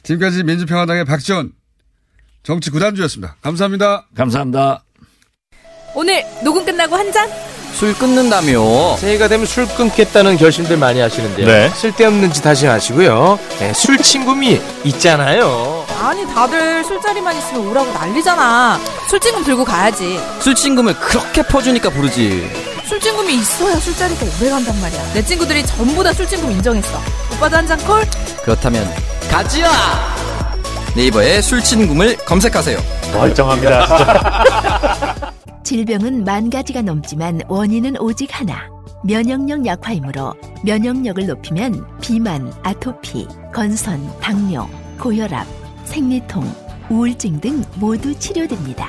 지금까지 0.03 0.43
민주평화당의 0.45 1.05
박지원 1.05 1.53
정치 2.43 2.71
구단주였습니다. 2.71 3.37
감사합니다. 3.43 4.07
감사합니다. 4.17 4.83
오늘 5.95 6.25
녹음 6.43 6.65
끝나고 6.65 6.97
한 6.97 7.13
잔? 7.13 7.29
술 7.75 7.95
끊는다며 7.95 8.97
새해가 8.97 9.29
되면 9.29 9.47
술 9.47 9.67
끊겠다는 9.69 10.37
결심들 10.37 10.77
많이 10.77 11.01
하시는데요. 11.01 11.47
네. 11.47 11.69
쓸데없는 11.71 12.33
짓 12.33 12.45
하지 12.45 12.67
마시고요. 12.67 13.39
네, 13.59 13.73
술 13.73 13.97
친구미 13.97 14.61
있잖아요. 14.85 15.87
아니 16.01 16.27
다들 16.27 16.85
술자리만 16.85 17.37
있으면 17.39 17.69
오라고 17.69 17.93
난리잖아. 17.93 18.81
술친금 19.09 19.45
들고 19.45 19.65
가야지. 19.65 20.19
술친금을 20.41 20.95
그렇게 20.95 21.43
퍼주니까 21.43 21.91
부르지. 21.91 22.70
술친금이 22.95 23.35
있어야 23.37 23.77
술자리가 23.77 24.27
오래 24.41 24.51
간단 24.51 24.81
말이야. 24.81 25.13
내 25.15 25.25
친구들이 25.25 25.65
전부 25.65 26.03
다 26.03 26.13
술친금 26.13 26.51
인정했어. 26.51 26.99
오빠도 27.37 27.57
한 27.57 27.65
잔 27.67 27.79
콜? 27.85 28.03
그렇다면 28.43 28.85
가지야! 29.31 29.71
네이버에 30.97 31.41
술친금을 31.41 32.17
검색하세요. 32.27 32.77
멀쩡합니다, 33.15 33.87
진짜. 33.87 35.33
질병은 35.63 36.25
만 36.25 36.51
가지가 36.51 36.83
넘지만 36.83 37.41
원인은 37.49 37.97
오직 38.01 38.29
하나. 38.33 38.69
면역력 39.05 39.65
약화이므로 39.65 40.35
면역력을 40.65 41.27
높이면 41.27 41.87
비만, 42.01 42.53
아토피, 42.65 43.29
건선, 43.55 44.13
당뇨, 44.21 44.69
고혈압, 44.99 45.47
생리통, 45.85 46.43
우울증 46.91 47.41
등 47.41 47.63
모두 47.77 48.13
치료됩니다. 48.19 48.89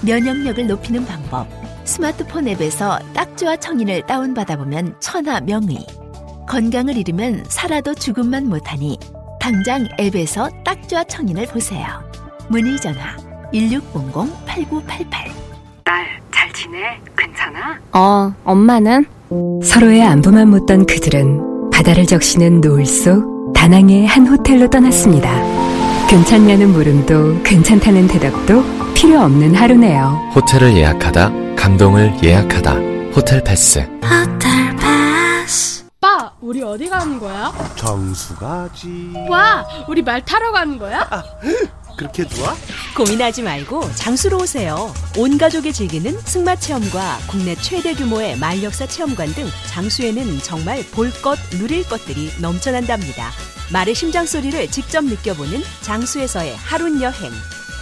면역력을 0.00 0.66
높이는 0.66 1.04
방법. 1.04 1.46
스마트폰 1.88 2.46
앱에서 2.48 2.98
딱지와 3.14 3.56
청인을 3.56 4.02
다운받아 4.02 4.56
보면 4.58 4.94
천하 5.00 5.40
명의. 5.40 5.78
건강을 6.46 6.96
잃으면 6.98 7.44
살아도 7.48 7.94
죽음만 7.94 8.46
못하니 8.48 8.98
당장 9.40 9.88
앱에서 9.98 10.50
딱지와 10.64 11.04
청인을 11.04 11.46
보세요. 11.46 11.86
문의 12.48 12.78
전화 12.78 13.16
1600-8988 13.54 15.10
딸, 15.82 16.06
잘 16.30 16.52
지내? 16.52 16.78
괜찮아? 17.16 17.78
어, 17.92 18.34
엄마는? 18.44 19.06
서로의 19.64 20.02
안부만 20.02 20.48
묻던 20.48 20.84
그들은 20.84 21.70
바다를 21.70 22.04
적시는 22.04 22.60
노을 22.60 22.84
속 22.84 23.52
다낭의 23.54 24.06
한 24.06 24.26
호텔로 24.26 24.68
떠났습니다. 24.68 25.30
괜찮냐는 26.08 26.68
물음도 26.70 27.42
괜찮다는 27.42 28.08
대답도 28.08 28.62
필요 28.94 29.20
없는 29.20 29.54
하루네요. 29.54 30.32
호텔을 30.34 30.76
예약하다, 30.76 31.30
감동을 31.58 32.14
예약하다. 32.22 32.72
호텔 33.14 33.42
패스. 33.42 33.80
호텔 33.80 34.76
패스. 34.76 35.84
오빠, 35.96 36.32
우리 36.40 36.62
어디 36.62 36.88
가는 36.88 37.18
거야? 37.18 37.52
정수 37.74 38.36
가지. 38.36 39.12
와, 39.28 39.66
우리 39.88 40.00
말 40.00 40.24
타러 40.24 40.52
가는 40.52 40.78
거야? 40.78 41.06
그렇게 41.98 42.24
좋아? 42.28 42.54
고민하지 42.96 43.42
말고 43.42 43.92
장수로 43.96 44.38
오세요. 44.38 44.94
온 45.16 45.36
가족이 45.36 45.72
즐기는 45.72 46.16
승마 46.20 46.54
체험과 46.56 47.18
국내 47.26 47.56
최대 47.56 47.92
규모의 47.92 48.38
말역사 48.38 48.86
체험관 48.86 49.34
등 49.34 49.46
장수에는 49.66 50.38
정말 50.38 50.84
볼 50.92 51.10
것, 51.22 51.36
누릴 51.50 51.86
것들이 51.88 52.30
넘쳐난답니다. 52.40 53.30
말의 53.72 53.96
심장 53.96 54.24
소리를 54.24 54.70
직접 54.70 55.04
느껴보는 55.04 55.60
장수에서의 55.82 56.54
하룬 56.56 57.02
여행. 57.02 57.32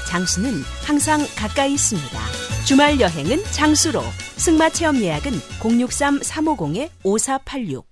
장수는 0.07 0.62
항상 0.85 1.27
가까이 1.37 1.75
있습니다. 1.75 2.19
주말 2.64 2.99
여행은 3.01 3.42
장수로. 3.51 4.03
승마 4.37 4.71
체험 4.71 4.97
예약은 4.97 5.33
063-350-5486. 5.61 7.85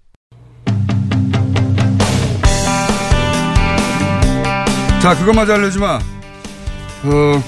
자, 5.03 5.15
그것마저 5.19 5.55
알려주마. 5.55 5.99
어, 7.05 7.43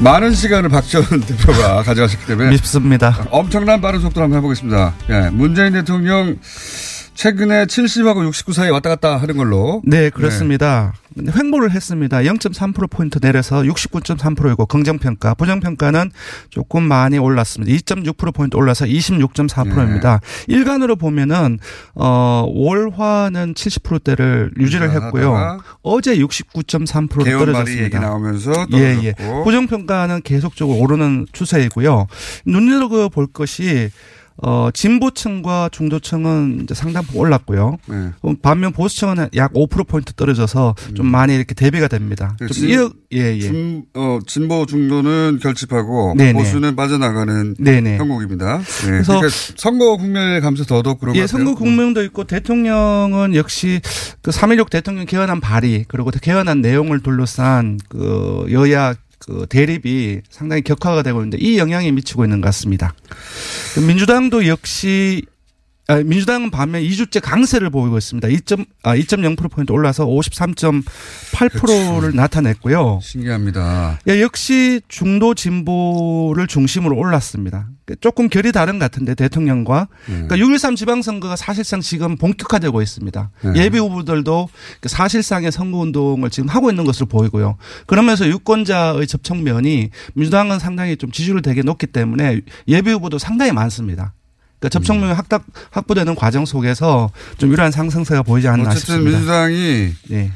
많은 0.00 0.34
시간을 0.34 0.68
박지원 0.68 1.06
대표가 1.24 1.82
가져가셨기 1.82 2.26
때문에. 2.26 2.50
밉습니다. 2.50 3.26
엄청난 3.30 3.80
빠른 3.80 4.00
속도로 4.00 4.24
한번 4.24 4.38
해보겠습니다. 4.38 4.94
예, 5.10 5.30
문재인 5.30 5.72
대통령 5.72 6.38
최근에 7.16 7.64
70하고 7.64 8.24
69 8.26 8.52
사이 8.52 8.70
왔다 8.70 8.90
갔다 8.90 9.16
하는 9.16 9.36
걸로. 9.36 9.82
네, 9.84 10.10
그렇습니다. 10.10 10.92
횡보를 11.18 11.70
했습니다. 11.70 12.18
0.3%포인트 12.18 13.18
내려서 13.20 13.62
69.3%이고 13.62 14.66
긍정평가, 14.66 15.32
부정평가는 15.34 16.10
조금 16.50 16.82
많이 16.82 17.16
올랐습니다. 17.16 17.72
2.6%포인트 17.74 18.54
올라서 18.56 18.84
26.4%입니다. 18.84 20.20
네. 20.22 20.54
일간으로 20.54 20.96
보면은, 20.96 21.58
어, 21.94 22.44
월화는 22.48 23.54
70%대를 23.54 24.52
유지를 24.58 24.90
했고요. 24.90 25.60
어제 25.82 26.18
69.3%로 26.18 27.24
개헌 27.24 27.38
말이 27.38 27.52
떨어졌습니다. 27.52 27.84
얘기 27.84 27.98
나오면서 27.98 28.66
예, 28.74 28.98
예. 29.02 29.12
떨어졌고. 29.14 29.44
부정평가는 29.44 30.20
계속적으로 30.22 30.78
오르는 30.78 31.26
추세이고요. 31.32 32.08
눈여겨볼 32.44 33.28
것이 33.28 33.90
어, 34.42 34.68
진보층과 34.72 35.70
중도층은 35.72 36.60
이제 36.64 36.74
상당폭 36.74 37.16
올랐고요. 37.16 37.78
네. 37.86 38.10
어, 38.22 38.32
반면 38.42 38.72
보수층은 38.72 39.28
약 39.34 39.52
5%포인트 39.54 40.12
떨어져서 40.12 40.74
좀 40.94 41.06
많이 41.06 41.34
이렇게 41.34 41.54
대비가 41.54 41.88
됩니다. 41.88 42.36
좀 42.38 42.48
음. 42.48 42.52
진- 42.52 42.68
이어, 42.68 42.90
예, 43.14 43.34
예. 43.36 43.40
진, 43.40 43.84
어, 43.94 44.18
진보 44.26 44.66
중도는 44.66 45.38
결집하고 45.42 46.14
네네. 46.18 46.34
보수는 46.34 46.76
빠져나가는 46.76 47.54
네네. 47.58 47.96
형국입니다. 47.96 48.58
네. 48.58 48.64
그래서- 48.90 49.14
그러니까 49.18 49.28
선거 49.56 49.96
국면에 49.96 50.40
감서 50.40 50.64
더더욱 50.64 51.00
그런 51.00 51.14
것 51.14 51.18
예, 51.18 51.22
같아요. 51.22 51.38
선거 51.44 51.54
국면도 51.54 52.02
있고 52.04 52.24
대통령은 52.24 53.34
역시 53.34 53.80
그3.16 54.22 54.68
대통령 54.70 55.06
개헌안 55.06 55.40
발의 55.40 55.86
그리고 55.88 56.10
개헌안 56.10 56.60
내용을 56.60 57.00
둘러싼 57.00 57.78
그 57.88 58.46
여야 58.50 58.94
그 59.26 59.46
대립이 59.48 60.20
상당히 60.30 60.62
격화가 60.62 61.02
되고 61.02 61.18
있는데 61.18 61.38
이 61.38 61.58
영향이 61.58 61.90
미치고 61.92 62.24
있는 62.24 62.40
것 62.40 62.46
같습니다. 62.48 62.94
그 63.74 63.80
민주당도 63.80 64.46
역시 64.46 65.24
아, 65.26 65.35
민주당은 65.88 66.50
반면 66.50 66.82
2주째 66.82 67.20
강세를 67.22 67.70
보이고 67.70 67.96
있습니다. 67.96 68.28
2점, 68.28 68.66
아, 68.82 68.94
2.0%포인트 68.96 69.72
올라서 69.72 70.04
53.8%를 70.06 72.14
나타냈고요. 72.14 72.98
신기합니다. 73.02 74.00
예, 74.08 74.20
역시 74.20 74.80
중도 74.88 75.34
진보를 75.34 76.48
중심으로 76.48 76.96
올랐습니다. 76.96 77.68
조금 78.00 78.28
결이 78.28 78.50
다른 78.50 78.80
것 78.80 78.86
같은데 78.86 79.14
대통령과 79.14 79.86
음. 80.08 80.26
그러니까 80.28 80.36
6.13 80.36 80.76
지방선거가 80.76 81.36
사실상 81.36 81.80
지금 81.80 82.16
본격화되고 82.16 82.82
있습니다. 82.82 83.30
네. 83.44 83.62
예비 83.62 83.78
후보들도 83.78 84.48
그 84.80 84.88
사실상의 84.88 85.52
선거운동을 85.52 86.30
지금 86.30 86.48
하고 86.48 86.70
있는 86.70 86.84
것으로 86.84 87.06
보이고요. 87.06 87.58
그러면서 87.86 88.26
유권자의 88.26 89.06
접촉면이 89.06 89.90
민주당은 90.14 90.58
상당히 90.58 90.96
좀 90.96 91.12
지지율 91.12 91.42
되게 91.42 91.62
높기 91.62 91.86
때문에 91.86 92.40
예비 92.66 92.90
후보도 92.90 93.18
상당히 93.18 93.52
많습니다. 93.52 94.14
그러니까 94.58 94.68
접촉면이 94.70 95.12
음. 95.12 95.16
확답, 95.16 95.44
확보되는 95.70 96.14
과정 96.14 96.46
속에서 96.46 97.10
좀 97.38 97.52
이러한 97.52 97.72
상승세가 97.72 98.22
보이지 98.22 98.48
않나 98.48 98.70
어쨌든 98.70 98.78
싶습니다. 98.80 99.10
민주당이 99.10 99.92
예. 100.12 100.32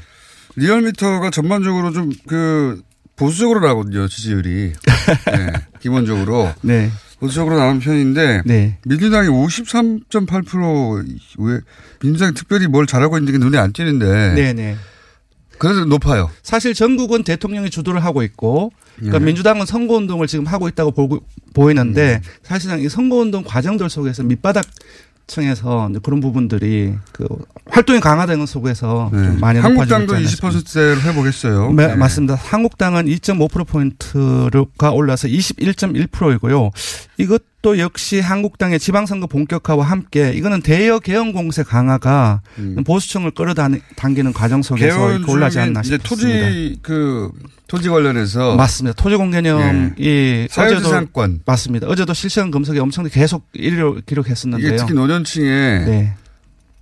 리얼미터가 0.56 1.30
전반적으로 1.30 1.92
좀 1.92 2.10
그 2.26 2.82
보수적으로 3.20 3.60
나거든요 3.60 4.08
지지율이 4.08 4.72
네, 5.26 5.52
기본적으로 5.80 6.52
네. 6.62 6.90
보수적으로 7.18 7.58
나온 7.58 7.78
편인데 7.78 8.42
네. 8.46 8.78
민주당이 8.86 9.28
53.8%왜 9.28 11.60
민주당이 12.02 12.32
특별히 12.32 12.66
뭘 12.66 12.86
잘하고 12.86 13.18
있는 13.18 13.32
게 13.32 13.38
눈에 13.38 13.58
안 13.58 13.74
띄는데 13.74 14.32
네네. 14.34 14.76
그래도 15.60 15.84
높아요. 15.84 16.30
사실 16.42 16.74
전국은 16.74 17.22
대통령이 17.22 17.70
주도를 17.70 18.02
하고 18.02 18.22
있고, 18.22 18.72
그러니까 18.96 19.20
예. 19.20 19.24
민주당은 19.24 19.66
선거운동을 19.66 20.26
지금 20.26 20.46
하고 20.46 20.68
있다고 20.68 20.90
보고, 20.90 21.20
보이는데, 21.54 22.20
음. 22.24 22.30
사실상 22.42 22.80
이 22.80 22.88
선거운동 22.88 23.44
과정들 23.44 23.90
속에서 23.90 24.22
밑바닥 24.22 24.64
층에서 25.30 25.88
이제 25.90 26.00
그런 26.02 26.20
부분들이 26.20 26.94
그 27.12 27.26
활동이 27.66 28.00
강화되는 28.00 28.46
속에서 28.46 29.10
좀 29.12 29.38
많이 29.40 29.58
네. 29.58 29.62
한국당도 29.62 30.14
높아지고 30.14 30.20
있지 30.20 30.46
않나 30.46 30.52
싶습니다. 30.52 30.80
20%대를 30.80 31.02
해보겠어요. 31.04 31.72
네, 31.72 31.86
네. 31.86 31.94
맞습니다. 31.94 32.34
한국당은 32.34 33.06
2.5%포인트가 33.06 34.90
올라서 34.90 35.28
21.1%이고요. 35.28 36.70
이것도 37.20 37.78
역시 37.78 38.20
한국당의 38.20 38.78
지방선거 38.78 39.26
본격화와 39.26 39.84
함께 39.84 40.32
이거는 40.32 40.62
대여 40.62 40.98
개헌 40.98 41.32
공세 41.32 41.62
강화가 41.62 42.40
보수층을 42.84 43.32
끌어당기는 43.32 44.32
과정 44.32 44.62
속에서 44.62 45.16
음. 45.16 45.28
올라지 45.28 45.58
않나 45.58 45.82
싶습니다. 45.82 46.08
토지 46.08 46.78
그 46.82 47.30
토지 47.66 47.88
관련해서 47.88 48.56
맞습니다. 48.56 49.00
토지 49.00 49.16
공 49.16 49.30
개념이 49.30 49.90
예. 50.00 50.48
사유재산권 50.50 51.42
맞습니다. 51.44 51.86
어제도 51.86 52.14
실시간 52.14 52.50
검색에 52.50 52.78
엄청 52.78 53.04
계속 53.08 53.50
1위로 53.52 54.04
기록했었는데요. 54.06 54.68
이게 54.68 54.76
특히 54.76 54.94
노년층에 54.94 55.84
네. 55.84 56.14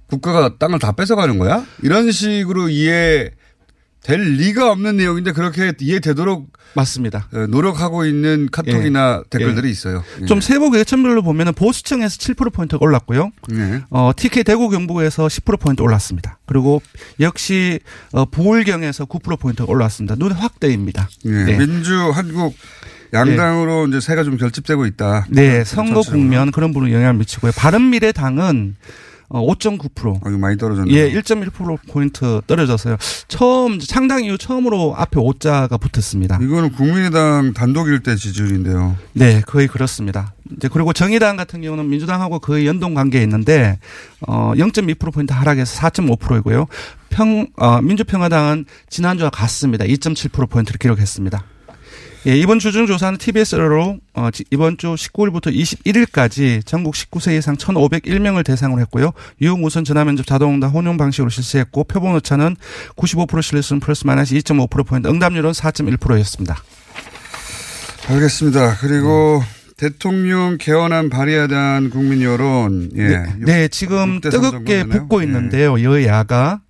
국가가 0.07 0.57
땅을 0.59 0.79
다 0.79 0.92
뺏어가는 0.92 1.38
거야? 1.38 1.64
이런 1.83 2.11
식으로 2.11 2.70
이해 2.70 3.31
될 4.09 4.21
리가 4.21 4.73
없는 4.73 4.97
내용인데 4.97 5.33
그렇게 5.33 5.75
이해되도록 5.79 6.51
맞습니다. 6.73 7.29
어, 7.31 7.47
노력하고 7.47 8.07
있는 8.07 8.49
카톡이나 8.51 9.23
예. 9.23 9.29
댓글들이 9.29 9.68
예. 9.68 9.71
있어요. 9.71 10.03
예. 10.23 10.25
좀 10.25 10.40
세부 10.40 10.71
계층별로 10.71 11.21
보면은 11.23 11.53
보수층에서 11.53 12.16
7%포인트가 12.16 12.79
올랐고요. 12.83 13.31
네. 13.51 13.83
어, 13.90 14.12
TK 14.16 14.44
대구 14.44 14.71
경북에서 14.71 15.27
10%포인트 15.27 15.83
올랐습니다. 15.83 16.38
그리고 16.47 16.81
역시 17.21 17.81
어, 18.12 18.25
부울경에서 18.25 19.05
9%포인트가 19.05 19.71
올랐습니다. 19.71 20.14
눈에 20.14 20.35
확대입니다. 20.35 21.11
예. 21.27 21.44
네. 21.44 21.59
민주 21.59 22.11
한국 22.11 22.55
양당으로 23.12 23.88
이제 23.88 24.01
새가 24.01 24.25
좀 24.25 24.38
결집되고 24.38 24.87
있다. 24.87 25.27
네, 25.29 25.64
선거. 25.64 26.01
국면 26.01 26.51
그런 26.51 26.73
부분에 26.73 26.94
영향을 26.94 27.14
미치고요. 27.14 27.53
바른미래당은 27.57 28.77
어, 28.81 29.08
5.9%. 29.31 30.17
아, 30.25 30.29
이거 30.29 30.38
많이 30.38 30.57
떨어졌네요. 30.57 30.97
예, 30.97 31.12
1.1%포인트 31.12 32.41
떨어졌어요. 32.47 32.97
처음, 33.29 33.79
창당 33.79 34.25
이후 34.25 34.38
처음으로 34.38 34.95
앞에 34.97 35.21
5자가 35.21 35.79
붙었습니다. 35.81 36.39
이거는 36.41 36.72
국민의당 36.72 37.53
단독일 37.53 38.03
때 38.03 38.16
지지율인데요. 38.16 38.97
네, 39.12 39.43
거의 39.43 39.68
그렇습니다. 39.68 40.35
이제 40.57 40.68
그리고 40.72 40.93
정의당 40.93 41.37
같은 41.37 41.61
경우는 41.61 41.89
민주당하고 41.91 42.39
거의 42.39 42.66
연동 42.66 42.95
관계에 42.95 43.22
있는데, 43.22 43.79
어, 44.26 44.53
0.2%포인트 44.57 45.33
하락해서 45.33 45.79
4.5%이고요. 45.81 46.66
평, 47.11 47.47
어, 47.57 47.83
민주평화당은 47.83 48.64
지난주와 48.89 49.31
같습니다. 49.31 49.85
2.7%포인트를 49.85 50.79
기록했습니다. 50.79 51.45
예, 52.27 52.37
이번 52.37 52.59
주중 52.59 52.87
조사는 52.87 53.19
TBS로 53.19 53.99
어, 54.14 54.31
지- 54.33 54.45
이번 54.51 54.77
주 54.77 54.89
19일부터 54.89 55.55
21일까지 55.55 56.66
전국 56.66 56.95
19세 56.95 57.39
이상 57.39 57.57
1,501명을 57.57 58.45
대상으로 58.45 58.81
했고요. 58.83 59.12
유무선 59.41 59.85
전화면접 59.85 60.27
자동응답 60.27 60.73
혼용 60.75 60.97
방식으로 60.97 61.31
실시했고 61.31 61.85
표본 61.85 62.14
오차는 62.16 62.57
95% 62.97 63.41
신뢰수는 63.41 63.81
플러스 63.81 64.05
마이너스 64.07 64.35
2.5%포인트, 64.35 65.09
응답률은 65.09 65.53
4.1%였습니다. 65.53 66.57
알겠습니다. 68.09 68.77
그리고 68.81 69.43
대통령 69.77 70.57
개헌안 70.59 71.11
발의하단 71.11 71.91
국민 71.91 72.23
여론, 72.23 72.91
예. 72.97 73.09
네, 73.09 73.27
네, 73.39 73.69
지금 73.69 74.21
6대 74.21 74.23
3 74.25 74.31
정도 74.33 74.51
뜨겁게? 74.51 74.85
붙고 74.85 75.23
있는데요. 75.23 75.81
여야가 75.83 76.61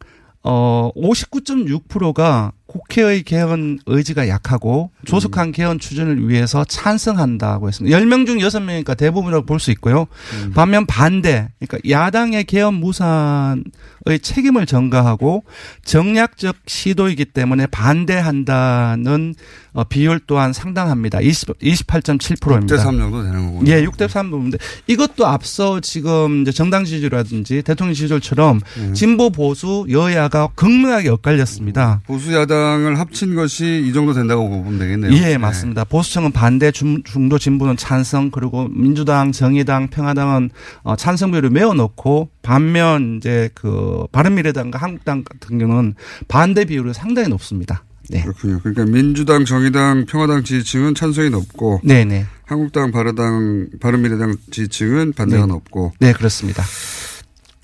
어 0.42 0.90
59.6%가 0.94 2.52
국회의 2.78 3.22
개헌 3.22 3.80
의지가 3.86 4.28
약하고 4.28 4.90
조속한 5.04 5.52
개헌 5.52 5.78
추진을 5.78 6.28
위해서 6.28 6.64
찬성한다고 6.64 7.68
했습니다. 7.68 7.98
10명 7.98 8.26
중 8.26 8.38
6명이니까 8.38 8.96
대부분이라고 8.96 9.44
볼 9.46 9.58
수 9.58 9.70
있고요. 9.72 10.06
반면 10.54 10.86
반대, 10.86 11.48
그러니까 11.58 11.78
야당의 11.88 12.44
개헌 12.44 12.74
무산 12.74 13.64
의 14.06 14.20
책임을 14.20 14.66
전가하고 14.66 15.44
정략적 15.84 16.56
시도이기 16.66 17.26
때문에 17.26 17.66
반대한다는 17.66 19.34
어, 19.72 19.84
비율 19.84 20.20
또한 20.26 20.52
상당합니다. 20.52 21.20
20, 21.20 21.58
28.7%입니다. 21.58 22.76
6대 22.76 22.78
3 22.78 22.98
정도 22.98 23.22
되는 23.22 23.46
거군요. 23.46 23.72
예, 23.72 23.84
6대 23.84 24.08
3인데 24.08 24.58
이것도 24.86 25.26
앞서 25.26 25.80
지금 25.80 26.44
정당 26.46 26.84
지지율이라든지 26.84 27.62
대통령 27.62 27.94
지지율처럼 27.94 28.60
음. 28.78 28.94
진보 28.94 29.30
보수 29.30 29.86
여야가 29.90 30.48
극명하게 30.54 31.10
엇갈렸습니다. 31.10 32.00
보수 32.06 32.32
야당을 32.34 32.98
합친 32.98 33.34
것이 33.34 33.84
이 33.86 33.92
정도 33.92 34.12
된다고 34.12 34.48
보면 34.48 34.78
되겠네요. 34.78 35.12
예, 35.12 35.36
맞습니다. 35.36 35.84
보수층은 35.84 36.32
반대, 36.32 36.70
중, 36.70 37.02
중도 37.04 37.38
진보는 37.38 37.76
찬성, 37.76 38.30
그리고 38.30 38.68
민주당, 38.70 39.32
정의당, 39.32 39.88
평화당은 39.88 40.50
어, 40.82 40.96
찬성 40.96 41.30
비율을 41.30 41.50
메워 41.50 41.74
놓고 41.74 42.30
반면 42.48 43.18
이제 43.18 43.50
그 43.54 44.06
바른미래당과 44.10 44.78
한국당 44.78 45.22
같은 45.22 45.58
경우는 45.58 45.94
반대 46.28 46.64
비율이 46.64 46.94
상당히 46.94 47.28
높습니다. 47.28 47.84
네. 48.08 48.22
그렇군요. 48.22 48.58
그러니까 48.60 48.86
민주당, 48.86 49.44
정의당, 49.44 50.06
평화당 50.06 50.44
지지층은 50.44 50.94
찬성이 50.94 51.28
높고, 51.28 51.82
네네. 51.84 52.24
한국당, 52.46 52.90
바르당, 52.90 53.68
바른미래당 53.82 54.36
지지층은 54.50 55.12
반대가 55.12 55.42
네. 55.42 55.52
높고. 55.52 55.92
네, 56.00 56.14
그렇습니다. 56.14 56.64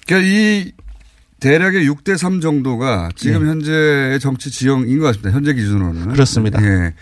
그러니까 0.07 0.31
이 0.31 0.73
대략의 1.41 1.89
6대 1.89 2.19
3 2.19 2.43
정도가 2.43 3.09
지금 3.17 3.43
네. 3.43 3.49
현재의 3.49 4.21
정치 4.21 4.51
지형인 4.51 4.99
것 4.99 5.07
같습니다. 5.07 5.31
현재 5.31 5.55
기준으로는. 5.55 6.13
그렇습니다. 6.13 6.63
예. 6.63 6.93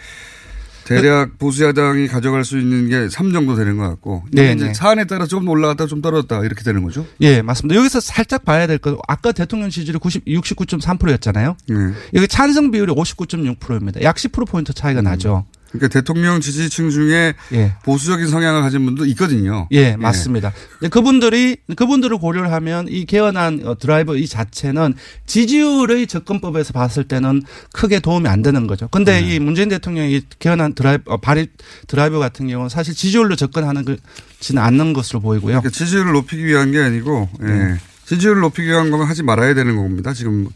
대략 0.85 1.39
보수야당이 1.39 2.09
가져갈 2.09 2.45
수 2.45 2.59
있는 2.59 2.89
게 2.89 3.09
3 3.09 3.33
정도 3.33 3.55
되는 3.55 3.77
것 3.77 3.89
같고. 3.89 4.25
네, 4.31 4.53
이제 4.53 4.67
네. 4.67 4.75
사안에 4.75 5.05
따라 5.05 5.27
조금 5.27 5.49
올라갔다 5.49 5.87
좀 5.87 6.03
떨어졌다 6.03 6.45
이렇게 6.45 6.63
되는 6.63 6.83
거죠. 6.83 7.07
예, 7.21 7.43
맞습니다. 7.43 7.79
여기서 7.79 8.01
살짝 8.01 8.45
봐야 8.45 8.67
될 8.67 8.79
것, 8.79 8.99
아까 9.09 9.33
대통령 9.33 9.71
지지율이 9.71 9.99
90, 9.99 10.25
69.3%였잖아요. 10.25 11.57
네. 11.69 11.77
여기 12.15 12.29
찬성 12.29 12.71
비율이 12.71 12.93
59.6%입니다. 12.93 14.03
약 14.03 14.17
10%포인트 14.17 14.73
차이가 14.73 15.03
나죠. 15.03 15.45
그러니까 15.73 15.89
대통령 15.89 16.41
지지층 16.41 16.91
중에 16.91 17.35
예. 17.53 17.75
보수적인 17.85 18.29
성향을 18.29 18.61
가진 18.61 18.85
분도 18.85 19.07
있거든요. 19.07 19.69
예, 19.73 19.97
맞습니다. 19.97 20.53
근데 20.79 20.89
그분들이 20.91 21.57
그분들을 21.77 22.19
고려를 22.19 22.53
하면 22.53 22.87
이 22.89 23.07
개헌안 23.07 23.63
어, 23.65 23.79
드라이브 23.79 24.19
이 24.19 24.29
자체는 24.29 24.95
지지율의 25.27 26.07
접근법에서 26.07 26.75
봤을 26.75 27.05
때는 27.05 27.43
크게 27.73 28.01
도움이 28.01 28.29
안 28.29 28.43
되는 28.43 28.67
거죠. 28.67 28.89
근데 28.89 29.21
이 29.21 29.39
문재인 29.39 29.71
대통령이 29.71 30.23
개헌안 30.39 30.75
드라이브 30.75 31.11
어, 31.11 31.17
발의 31.17 31.49
드라이브 31.87 32.19
같은 32.19 32.49
경우는 32.49 32.69
사실 32.69 32.95
지지율로 32.95 33.37
접근하는 33.37 33.85
것지는 33.85 34.63
않는 34.63 34.93
것으로 34.93 35.21
보이고요. 35.21 35.61
그러니까 35.61 35.71
지지율을 35.71 36.13
높이기 36.13 36.45
위한 36.45 36.71
게 36.71 36.81
아니고 36.81 37.31
예. 37.43 37.47
네. 37.47 37.79
지지율을 38.05 38.43
높이기 38.43 38.69
위한 38.69 38.91
거면 38.91 39.07
하지 39.07 39.23
말아야 39.23 39.55
되는 39.55 39.77
겁니다. 39.77 40.13
지금 40.13 40.49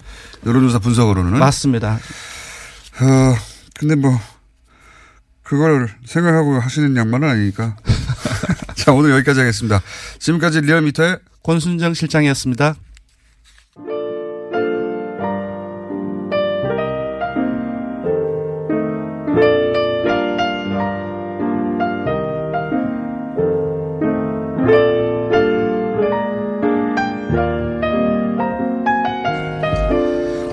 여론조사 0.45 0.79
분석으로는. 0.81 1.39
맞습니다. 1.39 1.99
어, 3.01 3.35
근데 3.79 3.95
뭐 3.95 4.19
그걸 5.47 5.89
생각하고 6.05 6.59
하시는 6.59 6.97
양반은 6.97 7.29
아니니까. 7.29 7.77
자, 8.75 8.93
오늘 8.93 9.13
여기까지 9.13 9.41
하겠습니다. 9.41 9.81
지금까지 10.19 10.61
리얼미터의 10.63 11.19
권순정 11.43 11.95
실장이었습니다. 11.95 12.75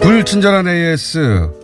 불친절한 0.01 0.67
AS. 0.67 1.62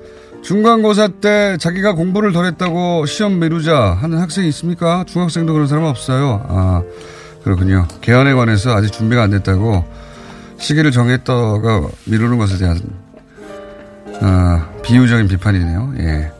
중간고사 0.49 1.09
때 1.21 1.57
자기가 1.59 1.93
공부를 1.93 2.31
덜 2.31 2.45
했다고 2.45 3.05
시험 3.05 3.37
미루자 3.37 3.99
하는 4.01 4.17
학생이 4.17 4.47
있습니까? 4.47 5.03
중학생도 5.05 5.53
그런 5.53 5.67
사람 5.67 5.83
없어요. 5.83 6.43
아, 6.47 6.81
그렇군요. 7.43 7.87
개헌에 8.01 8.33
관해서 8.33 8.71
아직 8.71 8.91
준비가 8.91 9.21
안 9.21 9.29
됐다고 9.29 9.85
시기를 10.57 10.89
정했다가 10.89 11.89
미루는 12.05 12.39
것에 12.39 12.57
대한 12.57 12.79
아, 14.21 14.67
비유적인 14.81 15.27
비판이네요. 15.27 15.93
예. 15.99 16.31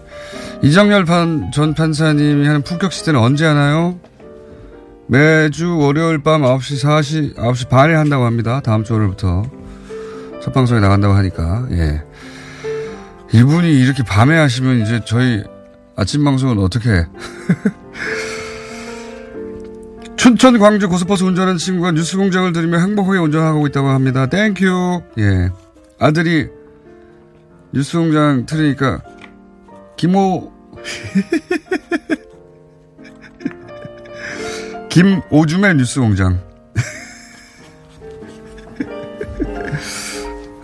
이정열 0.64 1.06
판, 1.06 1.52
전 1.52 1.76
판사님이 1.76 2.48
하는 2.48 2.64
품격 2.64 2.92
시대는 2.92 3.20
언제 3.20 3.46
하나요? 3.46 4.00
매주 5.06 5.78
월요일 5.78 6.18
밤 6.24 6.42
9시 6.42 6.84
4시, 6.84 7.36
9시 7.36 7.70
반에 7.70 7.94
한다고 7.94 8.26
합니다. 8.26 8.60
다음 8.64 8.84
주 8.84 8.94
월요일부터. 8.94 9.44
첫 10.42 10.52
방송에 10.52 10.80
나간다고 10.80 11.14
하니까, 11.14 11.68
예. 11.74 12.09
이분이 13.34 13.80
이렇게 13.80 14.04
밤에 14.04 14.38
하시면 14.38 14.82
이제 14.82 15.02
저희 15.06 15.44
아침 15.96 16.24
방송은 16.24 16.60
어떻게. 16.60 16.90
춘천 20.16 20.60
광주 20.60 20.90
고속버스 20.90 21.24
운전하는 21.24 21.58
친구가 21.58 21.92
뉴스 21.92 22.18
공장을 22.18 22.52
들으며 22.52 22.80
행복하게 22.80 23.20
운전하고 23.20 23.68
있다고 23.68 23.90
합니다. 23.90 24.26
Thank 24.26 24.68
you. 24.68 25.02
예. 25.20 25.50
아들이 26.00 26.48
뉴스 27.72 27.98
공장 27.98 28.46
틀으니까 28.46 29.02
김호 29.96 30.52
김오줌의 34.90 35.76
뉴스 35.76 36.00
공장. 36.00 36.49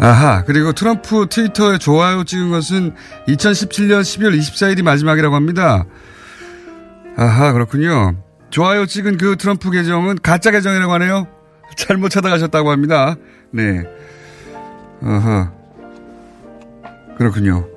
아하, 0.06 0.43
그리고 0.43 0.72
트럼프 0.72 1.26
트위터에 1.28 1.80
좋아요 1.80 2.24
찍은 2.24 2.51
것은 2.51 2.93
2017년 3.28 4.01
12월 4.01 4.38
24일이 4.38 4.84
마지막이라고 4.84 5.34
합니다. 5.34 5.86
아하, 7.18 7.51
그렇군요. 7.53 8.16
좋아요 8.51 8.86
찍은 8.86 9.18
그 9.18 9.36
트럼프 9.36 9.72
계정은 9.72 10.20
가짜 10.22 10.51
계정이라고 10.51 10.93
하네요. 10.93 11.28
잘못 11.76 12.10
찾아가셨다고 12.10 12.70
합니다. 12.70 13.16
네. 13.49 13.84
아하. 15.01 15.51
그렇군요. 17.18 17.68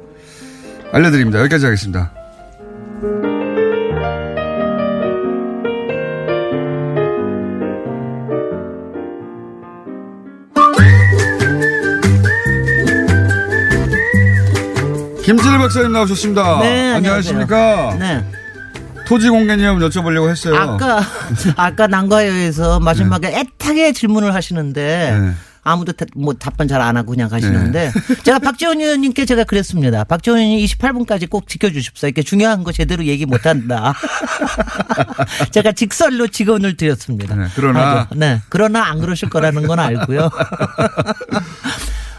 알려드립니다. 0.93 1.41
여기까지 1.41 1.65
하겠습니다. 1.65 2.13
김진일 15.29 15.59
박사님 15.59 15.93
나오셨습니다. 15.93 16.61
네, 16.61 16.95
안녕하십니까? 16.95 17.97
네. 17.99 18.25
토지 19.07 19.29
공개념 19.29 19.79
여쭤보려고 19.79 20.31
했어요. 20.31 20.57
아까 20.57 21.03
아까 21.57 21.87
난과에서 21.87 22.81
마지막에 22.81 23.29
애타게 23.29 23.93
질문을 23.93 24.33
하시는데 24.35 25.19
네. 25.21 25.33
아무도 25.65 25.93
다- 25.93 26.07
뭐 26.17 26.33
답변 26.33 26.67
잘 26.67 26.81
안 26.81 26.97
하고 26.97 27.11
그냥 27.11 27.29
가시는데 27.29 27.93
제가 28.25 28.39
박지원 28.39 28.81
의원님께 28.81 29.27
제가 29.27 29.45
그랬습니다. 29.45 30.05
박지원 30.05 30.39
의원님 30.39 30.65
28분까지 30.65 31.29
꼭 31.29 31.47
지켜주십사. 31.47 32.07
이렇게 32.07 32.23
중요한 32.23 32.65
거 32.65 32.73
제대로 32.73 33.05
얘기 33.05 33.27
못한다. 33.27 33.93
제가 35.53 35.73
직설로 35.73 36.29
직언을 36.29 36.79
드렸습니다. 36.79 37.37
그러나 37.55 38.07
아주, 38.11 38.19
네. 38.19 38.41
그러나 38.49 38.87
안 38.87 38.99
그러실 38.99 39.29
거라는 39.29 39.67
건 39.67 39.79
알고요. 39.79 40.31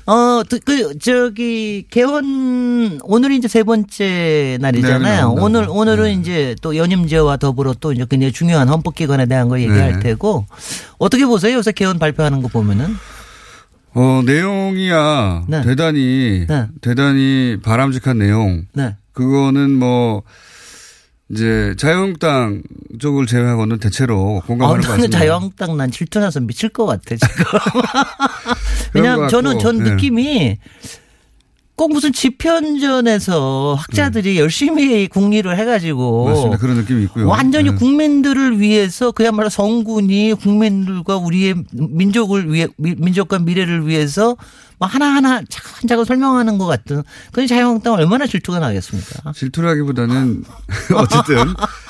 어, 0.09 0.41
그, 0.49 0.57
그, 0.57 0.97
저기, 0.97 1.85
개헌, 1.91 2.99
오늘이 3.03 3.37
이제 3.37 3.47
세 3.47 3.61
번째 3.61 4.05
네, 4.05 4.57
날이잖아요. 4.59 5.21
나온다고. 5.21 5.45
오늘, 5.45 5.67
오늘은 5.69 6.19
이제 6.19 6.55
또 6.63 6.75
연임제와 6.75 7.37
더불어 7.37 7.75
또 7.79 7.93
이제 7.93 8.07
굉장히 8.09 8.33
중요한 8.33 8.67
헌법기관에 8.69 9.27
대한 9.27 9.49
거 9.49 9.59
얘기할 9.59 9.93
네. 9.93 9.99
테고. 9.99 10.47
어떻게 10.97 11.27
보세요? 11.27 11.57
요새 11.57 11.71
개헌 11.73 11.99
발표하는 11.99 12.41
거 12.41 12.47
보면은? 12.47 12.95
어, 13.93 14.23
내용이야 14.25 15.43
네. 15.47 15.61
대단히 15.61 16.47
대단히 16.81 17.57
바람직한 17.61 18.17
내용. 18.17 18.65
네. 18.73 18.95
그거는 19.13 19.77
뭐 19.77 20.23
이제 21.31 21.75
자유한국당 21.77 22.63
쪽을 22.99 23.27
제외하고는 23.27 23.77
대체로 23.79 24.41
아, 24.43 24.47
공감하는 24.47 24.81
것 24.81 24.87
나는 24.87 24.97
같습니다. 25.03 25.17
자유한국당 25.19 25.77
난 25.77 25.91
질투나서 25.91 26.39
미칠 26.41 26.69
것 26.69 26.85
같아, 26.85 27.15
지금. 27.15 27.45
왜냐하면 28.93 29.25
것 29.25 29.29
저는 29.29 29.59
전 29.59 29.83
네. 29.83 29.91
느낌이 29.91 30.57
꼭 31.79 31.93
무슨 31.93 32.11
집현전에서 32.11 33.75
학자들이 33.79 34.37
열심히 34.37 35.07
국리를 35.07 35.57
해가지고 35.57 36.23
네. 36.27 36.33
맞습니다. 36.33 36.57
그런 36.57 36.75
느낌이 36.75 37.03
있고요. 37.03 37.25
완전히 37.25 37.69
네. 37.69 37.75
국민들을 37.77 38.59
위해서 38.59 39.11
그야말로 39.13 39.47
성군이 39.47 40.33
국민들과 40.33 41.15
우리의 41.15 41.55
민족을 41.71 42.51
위해 42.51 42.67
미- 42.75 42.95
민족과 42.97 43.39
미래를 43.39 43.87
위해서 43.87 44.35
뭐 44.77 44.89
하나하나 44.89 45.41
차근차근 45.47 46.03
설명하는 46.03 46.57
것 46.57 46.65
같은 46.65 47.01
그런 47.31 47.47
자유한국당 47.47 47.93
얼마나 47.93 48.27
질투가 48.27 48.59
나겠습니까? 48.59 49.31
질투라기보다는 49.31 50.43
어쨌든 50.95 51.37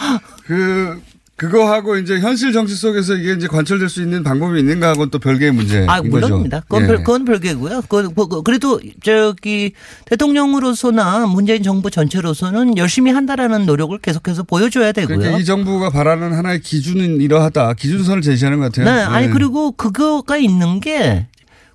그 0.46 1.02
그거하고 1.40 1.96
이제 1.96 2.20
현실 2.20 2.52
정치 2.52 2.76
속에서 2.76 3.16
이게 3.16 3.32
이제 3.32 3.48
관철될 3.48 3.88
수 3.88 4.02
있는 4.02 4.24
방법이 4.24 4.60
있는가 4.60 4.90
하고는 4.90 5.10
또 5.10 5.20
별개의 5.20 5.54
문제인 5.54 5.90
아. 5.90 6.02
물론입니다. 6.02 6.62
그건, 6.62 6.84
예. 6.84 6.88
별, 6.88 6.98
그건 6.98 7.26
별개고요. 7.26 7.84
그, 7.88 8.14
그, 8.14 8.28
그, 8.28 8.44
그래도 8.44 8.82
저기 9.02 9.72
대통령으로서나 10.06 11.28
문재인 11.28 11.64
정부 11.64 11.90
전체로서는 11.90 12.78
열심히 12.78 13.12
한다라는 13.12 13.66
노력을 13.66 13.98
계속해서 14.00 14.44
보여줘야 14.44 14.92
되고요. 14.92 15.18
그러니까 15.18 15.40
이 15.40 15.46
정부가 15.46 15.90
바라는 15.92 16.34
하나의 16.34 16.60
기준은 16.60 17.22
이러하다. 17.22 17.74
기준선을 17.76 18.22
제시하는 18.22 18.60
것 18.60 18.66
같아요. 18.66 18.94
네, 18.94 19.02
아니 19.02 19.28
예. 19.28 19.30
그리고 19.30 19.72
그거가 19.72 20.36
있는 20.36 20.82
게 20.82 21.28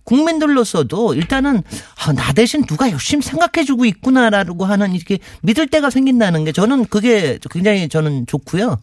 국민들로서도 0.04 1.14
일단은 1.14 1.62
아, 2.04 2.12
나 2.12 2.34
대신 2.34 2.66
누가 2.66 2.90
열심히 2.90 3.22
생각해주고 3.22 3.86
있구나라고 3.86 4.66
하는 4.66 4.94
이렇게 4.94 5.18
믿을 5.40 5.68
때가 5.68 5.88
생긴다는 5.88 6.44
게 6.44 6.52
저는 6.52 6.84
그게 6.84 7.38
굉장히 7.50 7.88
저는 7.88 8.26
좋고요. 8.26 8.78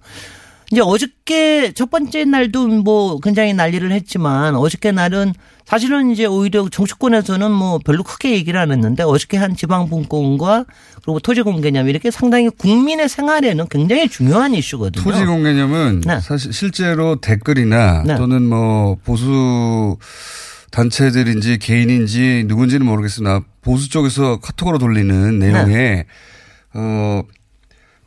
이제 0.71 0.79
어저께 0.81 1.73
첫 1.73 1.89
번째 1.89 2.23
날도 2.23 2.67
뭐 2.67 3.19
굉장히 3.19 3.53
난리를 3.53 3.91
했지만 3.91 4.55
어저께 4.55 4.93
날은 4.93 5.33
사실은 5.65 6.11
이제 6.11 6.25
오히려 6.25 6.67
정치권에서는 6.69 7.51
뭐 7.51 7.79
별로 7.79 8.03
크게 8.03 8.31
얘기를 8.31 8.59
안 8.59 8.71
했는데 8.71 9.03
어저께 9.03 9.37
한 9.37 9.55
지방분권과 9.55 10.65
그리고 11.03 11.19
토지공개념 11.19 11.89
이렇게 11.89 12.09
상당히 12.09 12.49
국민의 12.49 13.09
생활에는 13.09 13.67
굉장히 13.69 14.07
중요한 14.07 14.53
이슈거든요. 14.53 15.03
토지공 15.03 15.43
개념은 15.43 16.01
네. 16.05 16.19
사실 16.21 16.53
실제로 16.53 17.17
댓글이나 17.17 18.03
네. 18.03 18.15
또는 18.15 18.47
뭐 18.47 18.95
보수 19.03 19.97
단체들인지 20.71 21.59
개인인지 21.59 22.45
누군지는 22.47 22.85
모르겠으나 22.85 23.41
보수 23.61 23.89
쪽에서 23.89 24.39
카톡으로 24.39 24.77
돌리는 24.77 25.37
내용에 25.37 25.75
네. 25.75 26.05
어 26.73 27.23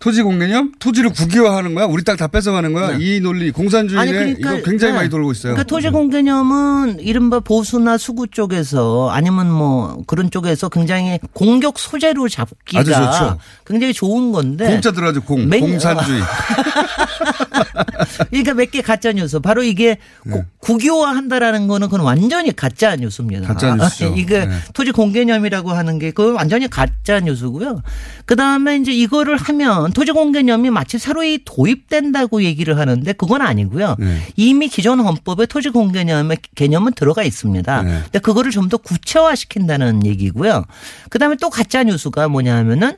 토지 0.04 0.22
공개념 0.22 0.70
토지를 0.78 1.10
국유화하는 1.14 1.74
거야 1.74 1.86
우리 1.86 2.04
땅 2.04 2.14
다 2.18 2.28
뺏어가는 2.28 2.74
거야 2.74 2.98
이 3.00 3.20
논리 3.20 3.50
공산주의네 3.50 4.36
이거 4.38 4.60
굉장히 4.62 4.92
네. 4.92 4.98
많이 4.98 5.08
돌고 5.08 5.32
있어요. 5.32 5.54
그러니까 5.54 5.62
토지 5.64 5.88
공개념은 5.88 7.00
이른바 7.00 7.40
보수나 7.40 7.96
수구 7.96 8.26
쪽에서 8.28 9.08
아니면 9.10 9.50
뭐 9.50 10.02
그런 10.06 10.30
쪽에서 10.30 10.68
굉장히 10.68 11.18
공격 11.32 11.78
소재로 11.78 12.28
잡기가 12.28 12.80
아주 12.80 12.92
좋죠. 12.92 13.38
굉장히 13.66 13.94
좋은 13.94 14.30
건데. 14.30 14.66
공짜 14.66 14.92
들어가죠 14.92 15.22
공 15.22 15.48
맹- 15.48 15.60
공산주의. 15.62 16.20
그러니까 18.30 18.52
몇 18.54 18.70
개 18.70 18.82
가짜 18.82 19.10
뉴스. 19.12 19.40
바로 19.40 19.62
이게 19.62 19.96
고- 20.30 20.44
국유화한다라는 20.58 21.66
거는 21.66 21.88
그건 21.88 22.04
완전히 22.04 22.54
가짜 22.54 22.94
뉴스입니다. 22.96 23.40
네. 23.40 23.46
가짜 23.46 23.74
뉴스죠. 23.74 24.14
이게 24.18 24.44
네. 24.46 24.54
토지 24.74 24.92
공개념이라고 24.92 25.70
하는 25.72 25.98
게 25.98 26.10
그건 26.10 26.34
완전히 26.34 26.68
가짜 26.68 27.20
뉴스고요. 27.20 27.80
그 28.26 28.36
다음에 28.36 28.76
이제 28.76 28.92
이거를 28.92 29.36
하면 29.36 29.92
토지 29.94 30.12
공개념이 30.12 30.68
마치 30.68 30.98
새로이 30.98 31.40
도입된다고 31.46 32.42
얘기를 32.42 32.76
하는데 32.78 33.12
그건 33.14 33.40
아니고요. 33.40 33.96
네. 33.98 34.18
이미 34.36 34.68
기존 34.68 35.00
헌법에 35.00 35.46
토지 35.46 35.70
공 35.70 35.90
개념의 35.92 36.36
개념은 36.54 36.92
들어가 36.92 37.22
있습니다. 37.22 37.82
네. 37.82 38.00
근데 38.02 38.18
그거를 38.18 38.50
좀 38.50 38.68
더 38.68 38.76
구체화시킨다는 38.76 40.04
얘기고요. 40.06 40.64
그 41.08 41.18
다음에 41.18 41.36
또 41.40 41.48
가짜 41.50 41.82
뉴스가 41.84 42.28
뭐냐면은 42.28 42.96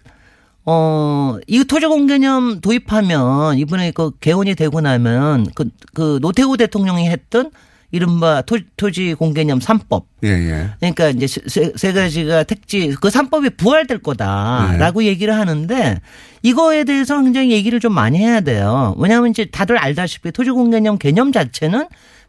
어, 0.65 1.37
이 1.47 1.63
토지 1.65 1.87
공 1.87 2.07
개념 2.09 2.61
도입하면 2.61 3.59
이번에 3.59 3.93
그 3.93 4.11
개헌이 4.21 4.55
되고 4.57 4.81
나면 4.81 5.47
그, 5.55 5.69
그 5.95 6.19
노태우 6.21 6.57
대통령이 6.57 7.09
했던 7.09 7.51
이른바 7.91 8.43
토, 8.43 8.59
토지 8.76 9.14
공개념 9.14 9.59
3법. 9.59 10.05
예, 10.24 10.28
예. 10.28 10.70
그러니까 10.80 11.09
이제 11.11 11.26
세, 11.26 11.72
세 11.76 11.93
가지가 11.93 12.45
택지 12.45 12.95
그 13.01 13.09
3법이 13.09 13.57
부활될 13.57 13.99
거다라고 13.99 15.01
네. 15.01 15.07
얘기를 15.07 15.34
하는데 15.34 16.01
이거에 16.43 16.84
대해서 16.84 17.20
굉장히 17.22 17.53
얘기를 17.53 17.80
좀 17.80 17.93
많이 17.93 18.18
해야 18.18 18.41
돼요. 18.41 18.95
왜냐하면 18.99 19.30
이제 19.30 19.47
다들 19.47 19.78
알다시피 19.78 20.32
토지 20.32 20.51
공개념 20.51 20.99
개념 20.99 21.32
자체는 21.32 21.87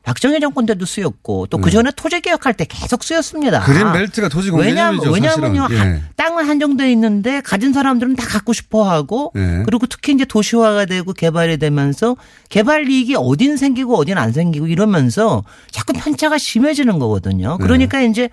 박정희 0.07 0.39
정권 0.39 0.65
때도 0.65 0.85
쓰였고 0.85 1.47
또 1.47 1.57
그 1.57 1.69
전에 1.69 1.91
토지 1.97 2.21
개혁할 2.21 2.53
때 2.53 2.63
계속 2.63 3.03
쓰였습니다. 3.03 3.59
네. 3.59 3.65
그린 3.65 3.91
벨트가 3.91 4.29
토지 4.29 4.51
공개념이죠. 4.51 5.11
왜냐하면요. 5.11 5.67
사실은. 5.67 5.95
예. 5.97 6.01
땅은 6.15 6.47
한정돼 6.47 6.89
있는데 6.93 7.41
가진 7.41 7.73
사람들은 7.73 8.15
다 8.15 8.25
갖고 8.25 8.53
싶어 8.53 8.89
하고 8.89 9.33
예. 9.35 9.63
그리고 9.65 9.85
특히 9.87 10.13
이제 10.13 10.23
도시화가 10.23 10.85
되고 10.85 11.11
개발이 11.11 11.57
되면서 11.57 12.15
개발 12.47 12.89
이익이 12.89 13.15
어딘 13.17 13.57
생기고 13.57 13.97
어딘 13.97 14.17
안 14.17 14.31
생기고 14.31 14.67
이러면서 14.67 15.43
자꾸 15.71 15.91
편차가 15.91 16.37
심해지는 16.37 16.99
거거든요. 16.99 17.57
네. 17.59 17.63
그러니까 17.63 17.99
이제 18.01 18.29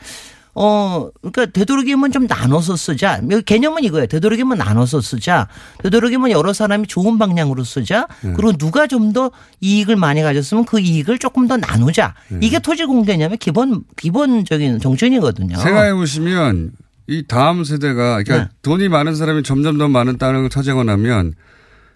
어, 0.54 1.08
그러니까 1.20 1.46
되도록이면 1.46 2.12
좀 2.12 2.26
나눠서 2.26 2.76
쓰자. 2.76 3.20
개념은 3.44 3.84
이거예요. 3.84 4.06
되도록이면 4.06 4.58
나눠서 4.58 5.00
쓰자. 5.00 5.48
되도록이면 5.82 6.30
여러 6.30 6.52
사람이 6.52 6.86
좋은 6.86 7.18
방향으로 7.18 7.64
쓰자. 7.64 8.06
네. 8.22 8.32
그리고 8.34 8.52
누가 8.52 8.86
좀 8.86 9.04
더 9.14 9.30
이익을 9.60 9.94
많이 9.96 10.22
가졌으면 10.22 10.64
그 10.64 10.80
이익을 10.80 11.18
조금 11.18 11.46
더 11.46 11.56
나누자. 11.56 12.14
네. 12.28 12.38
이게 12.42 12.58
토지 12.58 12.84
공개념의 12.84 13.38
기본 13.38 13.84
기본적인 13.96 14.80
정신이거든요. 14.80 15.56
생각해 15.56 15.94
보시면 15.94 16.72
이 17.06 17.24
다음 17.28 17.64
세대가 17.64 18.22
그러니까 18.22 18.38
네. 18.38 18.48
돈이 18.62 18.88
많은 18.88 19.14
사람이 19.14 19.42
점점 19.42 19.78
더 19.78 19.88
많은 19.88 20.18
땅을 20.18 20.48
차지하고 20.48 20.84
나면 20.84 21.34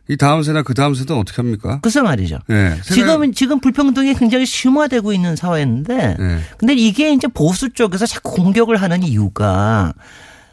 이 0.09 0.17
다음 0.17 0.43
세대나 0.43 0.63
그 0.63 0.73
다음 0.75 0.95
세대는 0.95 1.21
어떻게 1.21 1.37
합니까? 1.37 1.81
글쎄 1.83 2.01
말이죠. 2.01 2.39
예. 2.51 2.55
생각- 2.83 2.83
지금은 2.95 3.33
지금 3.35 3.61
불평등이 3.61 4.15
굉장히 4.15 4.47
심화되고 4.47 5.13
있는 5.13 5.37
사회인데 5.37 6.17
예. 6.19 6.39
근데 6.57 6.75
이게 6.75 7.13
이제 7.13 7.29
보수 7.29 7.71
쪽에서 7.71 8.07
자꾸 8.07 8.33
공격을 8.33 8.77
하는 8.77 9.03
이유가 9.03 9.93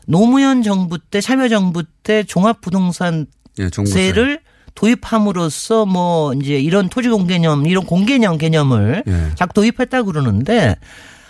노무현 0.08 0.62
정부 0.62 1.00
때 1.00 1.22
참여정부 1.22 1.84
때 2.04 2.24
종합부동산 2.24 3.28
예. 3.60 3.70
세를 3.86 4.40
도입함으로써 4.76 5.86
뭐 5.86 6.34
이제 6.34 6.60
이런 6.60 6.90
토지 6.90 7.08
공 7.08 7.26
개념 7.28 7.66
이런 7.66 7.86
공개념 7.86 8.38
개념을 8.38 9.04
예. 9.08 9.30
자꾸 9.36 9.54
도입했다 9.54 10.04
그러는데 10.04 10.76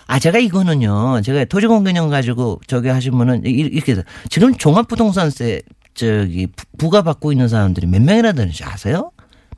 아 0.08 0.18
제가 0.18 0.38
이거는요 0.38 1.20
제가 1.22 1.44
토지 1.44 1.68
공 1.68 1.84
개념 1.84 2.08
가지고 2.08 2.60
저기 2.66 2.88
하시면은 2.88 3.46
이- 3.46 3.50
이렇게 3.50 3.92
해서 3.92 4.02
지금 4.30 4.54
종합부동산세 4.56 5.62
저기 5.96 6.46
부- 6.46 6.64
부과받고 6.78 7.32
있는 7.32 7.48
사람들이 7.48 7.86
몇 7.86 8.00
명이나 8.02 8.32
되는지 8.32 8.62
아세요? 8.64 9.10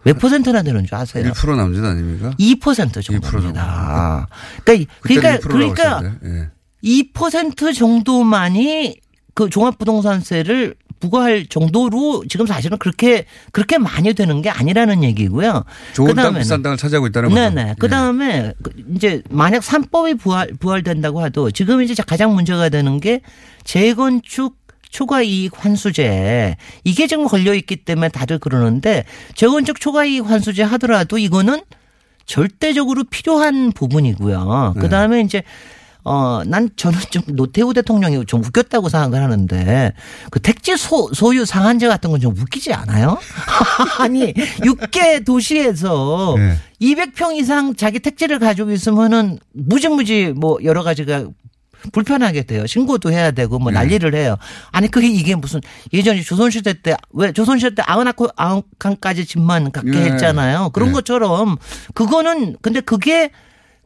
몇 0.04 0.18
퍼센트나 0.18 0.62
되는 0.62 0.86
줄 0.86 0.94
아세요? 0.94 1.24
1% 1.32 1.56
남짓 1.56 1.84
아닙니까? 1.84 2.30
2% 2.38 3.02
정도입니다. 3.04 4.28
그러니까 4.64 4.94
그러니까 5.02 5.38
그러니까 5.40 6.02
예. 6.24 6.48
2% 6.84 7.74
정도만이 7.74 8.96
그 9.34 9.50
종합부동산세를 9.50 10.76
부과할 11.00 11.46
정도로 11.46 12.24
지금 12.28 12.46
사실은 12.46 12.78
그렇게 12.78 13.24
그렇게 13.52 13.78
많이 13.78 14.14
되는 14.14 14.40
게 14.42 14.50
아니라는 14.50 15.04
얘기고요. 15.04 15.64
좋은 15.94 16.14
땅 16.14 16.32
그다음에는- 16.32 16.38
비싼 16.38 16.62
땅을 16.62 16.76
차지하고 16.76 17.06
있다는 17.08 17.28
거죠. 17.30 17.40
네네. 17.40 17.74
그 17.78 17.88
다음에 17.88 18.52
이제 18.94 19.22
만약 19.30 19.62
3법이 19.62 20.18
부활, 20.18 20.52
부활된다고 20.58 21.20
하도 21.20 21.50
지금 21.50 21.82
이제 21.82 21.94
가장 22.04 22.34
문제가 22.34 22.68
되는 22.68 22.98
게 23.00 23.20
재건축 23.64 24.56
초과 24.90 25.22
이익 25.22 25.52
환수제 25.56 26.56
이게 26.84 27.06
지금 27.06 27.26
걸려 27.26 27.54
있기 27.54 27.76
때문에 27.76 28.08
다들 28.08 28.38
그러는데 28.38 29.04
재건축 29.34 29.80
초과 29.80 30.04
이익 30.04 30.24
환수제 30.26 30.62
하더라도 30.62 31.18
이거는 31.18 31.60
절대적으로 32.26 33.04
필요한 33.04 33.72
부분이고요. 33.72 34.72
네. 34.74 34.80
그 34.80 34.88
다음에 34.88 35.20
이제 35.22 35.42
어, 36.04 36.42
난 36.46 36.70
저는 36.76 36.98
좀 37.10 37.22
노태우 37.28 37.74
대통령이 37.74 38.24
좀 38.26 38.42
웃겼다고 38.42 38.88
생각을 38.88 39.22
하는데 39.22 39.92
그 40.30 40.40
택지 40.40 40.76
소, 40.76 41.12
소유 41.12 41.44
상한제 41.44 41.86
같은 41.88 42.10
건 42.10 42.18
좀 42.20 42.34
웃기지 42.36 42.72
않아요? 42.72 43.18
아니, 43.98 44.32
6개 44.32 45.24
도시에서 45.26 46.34
네. 46.38 46.56
200평 46.80 47.36
이상 47.36 47.74
자기 47.76 47.98
택지를 47.98 48.38
가지고 48.38 48.70
있으면은 48.70 49.38
무지무지 49.52 50.32
뭐 50.34 50.58
여러 50.64 50.82
가지가 50.82 51.26
불편하게 51.92 52.42
돼요. 52.44 52.66
신고도 52.66 53.12
해야 53.12 53.30
되고 53.30 53.58
뭐 53.58 53.70
난리를 53.72 54.14
해요. 54.14 54.36
아니 54.70 54.88
그게 54.88 55.08
이게 55.08 55.34
무슨 55.34 55.60
예전에 55.92 56.22
조선시대 56.22 56.82
때 56.82 56.96
왜 57.10 57.32
조선시대 57.32 57.74
때 57.74 57.82
아흔 57.86 58.06
아홉 58.36 58.78
칸까지 58.78 59.26
집만 59.26 59.72
갖게 59.72 59.92
예. 59.94 60.04
했잖아요. 60.12 60.70
그런 60.70 60.90
예. 60.90 60.92
것처럼 60.92 61.56
그거는 61.94 62.56
근데 62.62 62.80
그게 62.80 63.30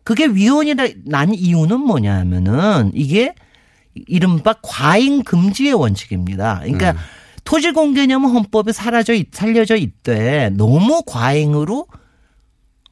그게 0.04 0.26
위헌이 0.26 0.74
난 1.06 1.32
이유는 1.34 1.80
뭐냐면은 1.80 2.90
이게 2.94 3.34
이른바 3.94 4.54
과잉 4.62 5.22
금지의 5.22 5.72
원칙입니다. 5.74 6.60
그러니까 6.62 6.94
토지 7.44 7.72
공개념은 7.72 8.30
헌법에 8.30 8.72
사라져 8.72 9.14
있, 9.14 9.28
살려져 9.32 9.76
있되 9.76 10.50
너무 10.50 11.02
과잉으로 11.06 11.86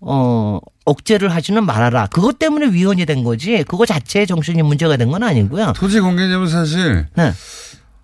어 0.01 0.59
억제를 0.85 1.29
하지는 1.35 1.65
말아라. 1.67 2.07
그것 2.07 2.39
때문에 2.39 2.73
위헌이 2.73 3.07
된 3.07 3.23
거지. 3.25 3.65
그거 3.69 3.87
자체의 3.87 4.27
정신이 4.27 4.63
문제가 4.63 4.97
된 4.97 5.11
건 5.11 5.23
아니고요. 5.23 5.73
토지 5.77 6.01
공개념은 6.01 6.49
사실 6.49 7.07
네. 7.17 7.33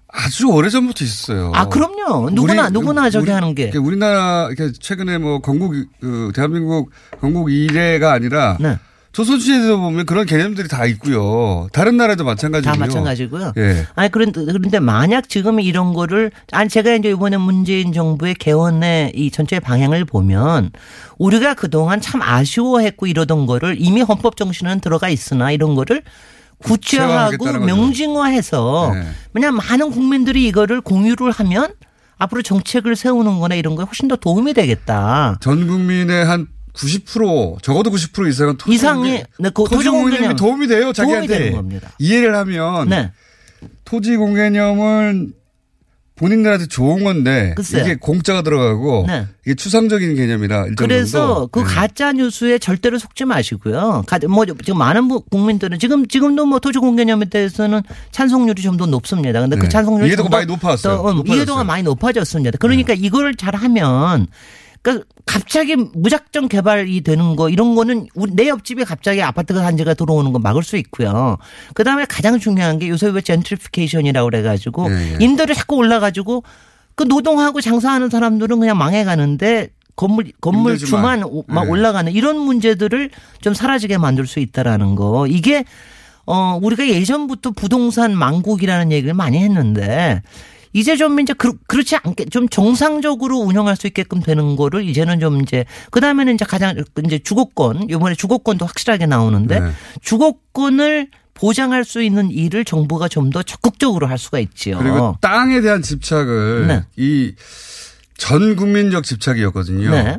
아주 0.09 0.47
오래 0.49 0.69
전부터 0.71 1.05
있었어요. 1.05 1.53
아, 1.55 1.67
그럼요. 1.69 2.31
누구나, 2.31 2.69
누구나 2.71 3.11
저기 3.11 3.31
하는 3.31 3.55
게. 3.55 3.71
우리나라 3.77 4.49
이렇게 4.51 4.73
최근에 4.79 5.19
뭐 5.19 5.41
건국 5.41 5.75
그 6.01 6.33
대한민국 6.35 6.91
건국 7.21 7.53
이래가 7.53 8.13
아니라 8.13 8.57
네. 8.61 8.79
조선시대에도 9.17 9.81
보면 9.81 10.05
그런 10.05 10.27
개념들이 10.27 10.69
다 10.69 10.85
있고요. 10.85 11.69
다른 11.73 11.97
나라도 11.97 12.23
마찬가지고요. 12.23 12.75
다 12.75 12.79
마찬가지고요. 12.79 13.55
예. 13.57 13.87
아니 13.95 14.11
그런데 14.11 14.45
그런데 14.45 14.79
만약 14.79 15.31
지금 15.31 15.59
이런 15.59 15.95
거를 15.95 16.31
아니 16.53 16.69
제가 16.69 16.93
이제 16.93 17.09
이번에 17.09 17.39
문재인 17.39 17.95
정부의 17.95 18.35
개헌의 18.35 19.13
이 19.15 19.31
전체 19.31 19.59
방향을 19.59 20.05
보면 20.05 20.71
우리가 21.17 21.55
그동안 21.55 22.03
참 22.03 22.21
아쉬워했고 22.21 23.07
이러던 23.07 23.47
거를 23.47 23.77
이미 23.79 24.03
헌법 24.03 24.37
정신은 24.37 24.81
들어가 24.81 25.09
있으나 25.09 25.51
이런 25.51 25.75
거를 25.75 26.03
구체화하고. 26.59 27.53
명징화해서 27.61 28.91
네. 28.93 29.07
그냥 29.33 29.57
많은 29.57 29.93
국민들이 29.93 30.47
이거를 30.47 30.83
공유를 30.83 31.31
하면 31.31 31.73
앞으로 32.19 32.43
정책을 32.43 32.97
세우는 32.97 33.41
거나 33.41 33.55
이런 33.55 33.77
거에 33.77 33.87
훨씬 33.87 34.09
더 34.09 34.17
도움이 34.17 34.53
되겠다. 34.53 35.39
전 35.41 35.67
국민의 35.67 36.27
한 36.27 36.49
90% 36.77 37.63
적어도 37.63 37.91
90% 37.91 38.29
이상은 38.29 38.57
토지 38.57 38.75
이상이 38.77 39.03
공개- 39.03 39.25
네, 39.39 39.51
그 39.55 39.65
토지 39.71 39.89
공개념이 39.89 40.37
도움이 40.37 40.67
돼요. 40.69 40.93
도움이 40.93 40.95
자기한테 40.95 41.51
겁니다. 41.53 41.91
이해를 41.99 42.35
하면 42.37 42.89
네. 42.89 43.11
토지 43.85 44.17
공개념은 44.17 45.33
본인들한테 46.19 46.67
좋은 46.69 47.05
건데 47.05 47.53
글쎄요. 47.57 47.83
이게 47.85 47.95
공짜가 47.97 48.41
들어가고 48.41 49.05
네. 49.07 49.27
이게 49.45 49.55
추상적인 49.55 50.15
개념이라 50.15 50.69
그래서 50.79 51.19
정도. 51.19 51.47
그 51.49 51.59
네. 51.59 51.65
가짜 51.67 52.13
뉴스에 52.13 52.59
절대로 52.59 52.99
속지 52.99 53.27
마시고요. 53.27 54.03
가- 54.07 54.19
뭐 54.27 54.47
지금 54.47 54.79
많은 54.79 55.09
부- 55.09 55.21
국민들은 55.21 55.79
지금 55.79 56.09
지금도 56.09 56.47
뭐 56.47 56.59
토지 56.59 56.79
공개념에 56.79 57.27
대해서는 57.27 57.83
찬성률이 58.13 58.63
좀 58.63 58.79
더 58.79 58.87
높습니다. 58.87 59.41
근데 59.41 59.57
그 59.57 59.65
네. 59.65 59.69
찬성률이 59.69 60.09
이해도가 60.09 60.31
많이 60.31 60.47
높아졌어요. 60.47 60.97
더, 60.97 61.03
어. 61.03 61.23
네. 61.23 61.35
이해도가 61.35 61.65
많이 61.65 61.83
높아졌습니다. 61.83 62.57
그러니까 62.61 62.95
이걸 62.97 63.35
잘하면 63.35 64.27
그러니까 64.83 65.07
갑자기 65.27 65.75
무작정 65.77 66.49
개발이 66.49 67.01
되는 67.03 67.37
거 67.37 67.49
이런 67.51 67.75
거는 67.75 68.07
내 68.33 68.49
옆집에 68.49 68.85
갑자기 68.85 69.23
아파트가 69.23 69.61
단지가 69.63 69.95
들어오는 69.95 70.33
거 70.33 70.39
막을 70.39 70.63
수 70.63 70.77
있고요. 70.77 71.37
그다음에 71.75 72.05
가장 72.05 72.39
중요한 72.39 72.79
게 72.79 72.89
요새 72.89 73.09
왜 73.09 73.21
젠트리피케이션이라고 73.21 74.31
그래 74.31 74.43
가지고 74.43 74.87
예, 74.91 75.15
예. 75.15 75.17
임대료 75.21 75.55
자꾸 75.55 75.77
올라 75.77 75.99
가지고 76.01 76.45
그 76.95 77.03
노동하고 77.05 77.61
장사하는 77.61 78.09
사람들은 78.11 78.59
그냥 78.61 78.79
망해 78.79 79.05
가는데 79.05 79.69
건물 79.97 80.31
건물 80.41 80.73
임대주만. 80.73 81.21
주만 81.21 81.23
오- 81.25 81.45
막 81.49 81.65
네. 81.65 81.71
올라가는 81.71 82.13
이런 82.13 82.39
문제들을 82.39 83.11
좀 83.41 83.55
사라지게 83.55 83.99
만들 83.99 84.27
수 84.27 84.41
있다라는 84.41 84.95
거 84.95 85.27
이게 85.27 85.65
어 86.27 86.59
우리가 86.63 86.87
예전부터 86.89 87.51
부동산 87.53 88.17
망국이라는 88.17 88.93
얘기를 88.93 89.15
많이 89.15 89.39
했는데 89.39 90.23
이제 90.77 90.95
좀 90.95 91.19
이제 91.21 91.33
그, 91.33 91.55
그렇지 91.69 91.97
않게 91.97 92.27
좀 92.27 92.51
정상적으로 92.51 93.39
운영할 93.39 93.77
수 93.77 93.87
있게끔 93.87 94.21
되는 94.21 94.57
거를 94.57 94.87
이제는 94.87 95.21
좀 95.21 95.41
이제 95.41 95.65
그 95.91 96.03
다음에는 96.03 96.35
이제 96.35 96.45
가장 96.45 96.77
이제 97.07 97.19
주거권 97.19 97.89
이번에 97.89 98.15
주거권도 98.15 98.67
확실하게 98.67 99.07
나오는데 99.07 99.61
네. 99.61 99.71
주거권을 100.03 101.09
보장할 101.33 101.85
수 101.87 102.03
있는 102.03 102.31
일을 102.31 102.67
정부가 102.67 103.09
좀 103.09 103.31
더 103.31 103.43
적극적으로 103.43 104.07
할 104.07 104.19
수가 104.19 104.39
있지요. 104.39 104.77
그리고 104.79 105.17
땅에 105.23 105.63
대한 105.63 105.81
집착을 105.81 106.67
네. 106.67 106.85
이전 106.97 108.55
국민적 108.57 109.03
집착이었거든요. 109.05 109.91
네. 109.91 110.19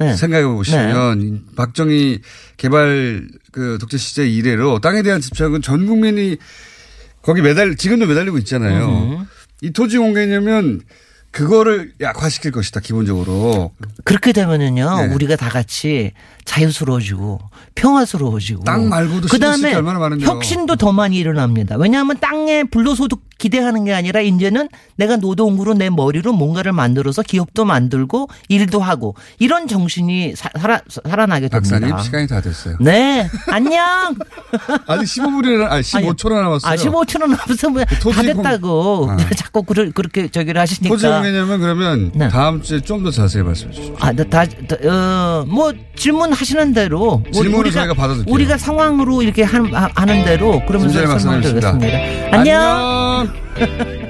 네. 0.00 0.16
생각해 0.16 0.44
보시면 0.44 1.22
이 1.22 1.54
박정희 1.54 2.20
개발 2.56 3.28
그 3.52 3.78
독재 3.80 3.96
시대 3.96 4.28
이래로 4.28 4.80
땅에 4.80 5.02
대한 5.02 5.20
집착은 5.20 5.62
전 5.62 5.86
국민이 5.86 6.36
거기 7.22 7.42
매달 7.42 7.76
지금도 7.76 8.06
매달리고 8.06 8.38
있잖아요. 8.38 8.88
음. 8.88 9.26
이 9.62 9.70
토지 9.72 9.98
공개념은 9.98 10.82
그거를 11.30 11.92
약화시킬 12.00 12.52
것이다 12.52 12.80
기본적으로. 12.80 13.72
그렇게 14.04 14.32
되면은요, 14.32 15.06
네. 15.06 15.14
우리가 15.14 15.34
다 15.36 15.48
같이 15.48 16.12
자유스러워지고 16.44 17.40
평화스러워지고. 17.74 18.64
땅 18.64 18.88
말고도 18.88 19.22
그 19.22 19.28
신경 19.28 19.52
쓸게 19.52 19.62
다음에 19.62 19.74
얼마나 19.76 19.98
많은데요. 19.98 20.28
혁신도 20.28 20.76
더 20.76 20.92
많이 20.92 21.16
일어납니다. 21.18 21.76
왜냐하면 21.76 22.18
땅에 22.20 22.64
불로소득 22.64 23.20
기대하는 23.38 23.84
게 23.84 23.92
아니라 23.92 24.20
이제는 24.20 24.68
내가 24.96 25.16
노동으로 25.16 25.74
내 25.74 25.90
머리로 25.90 26.32
뭔가를 26.32 26.72
만들어서 26.72 27.22
기업도 27.22 27.64
만들고 27.64 28.28
일도 28.48 28.80
하고 28.80 29.16
이런 29.38 29.66
정신이 29.66 30.34
사, 30.36 30.48
살아, 30.58 30.80
살아나게 30.88 31.48
됩니다. 31.48 31.78
박사님 31.80 31.98
시간이 31.98 32.26
다 32.28 32.40
됐어요. 32.40 32.76
네, 32.80 33.28
안녕. 33.48 34.14
아직 34.86 35.04
15분이나 35.20 35.66
아니 35.68 35.82
15초나 35.82 36.34
남았어요. 36.42 36.72
아, 36.72 36.76
15초 36.76 37.18
남았으면 37.18 37.72
뭐다 37.74 37.98
토지 37.98 38.16
공- 38.32 38.42
됐다고. 38.42 39.08
아. 39.12 39.16
자꾸 39.36 39.62
그, 39.64 39.90
그렇게 39.92 40.28
저기를 40.28 40.60
하시니까. 40.60 40.88
토지 40.88 41.06
공개념은 41.08 41.60
그러면 41.60 42.12
네. 42.14 42.28
다음 42.28 42.62
주에 42.62 42.80
좀 42.80 43.04
더 43.04 43.10
자세히 43.10 43.42
말씀해 43.42 43.70
주십시오. 43.72 43.96
아, 44.00 44.12
다, 44.14 44.24
다, 44.46 44.88
어, 44.88 45.44
뭐, 45.46 45.74
질문 45.94 46.32
하시는 46.34 46.72
대로. 46.74 47.22
우리- 47.26 47.32
질문을 47.32 47.70
저희가 47.70 47.94
받아둘게요. 47.94 48.32
우리가 48.34 48.58
상황으로 48.58 49.22
이렇게 49.22 49.42
하는, 49.42 49.72
하- 49.74 49.88
하는 49.94 50.24
대로 50.24 50.60
그러면서 50.66 51.00
김재래 51.00 51.06
설명 51.18 51.40
박사님이십니다. 51.40 51.78
드리겠습니다. 51.78 52.36
안녕. 52.38 52.60
안녕. 53.56 53.94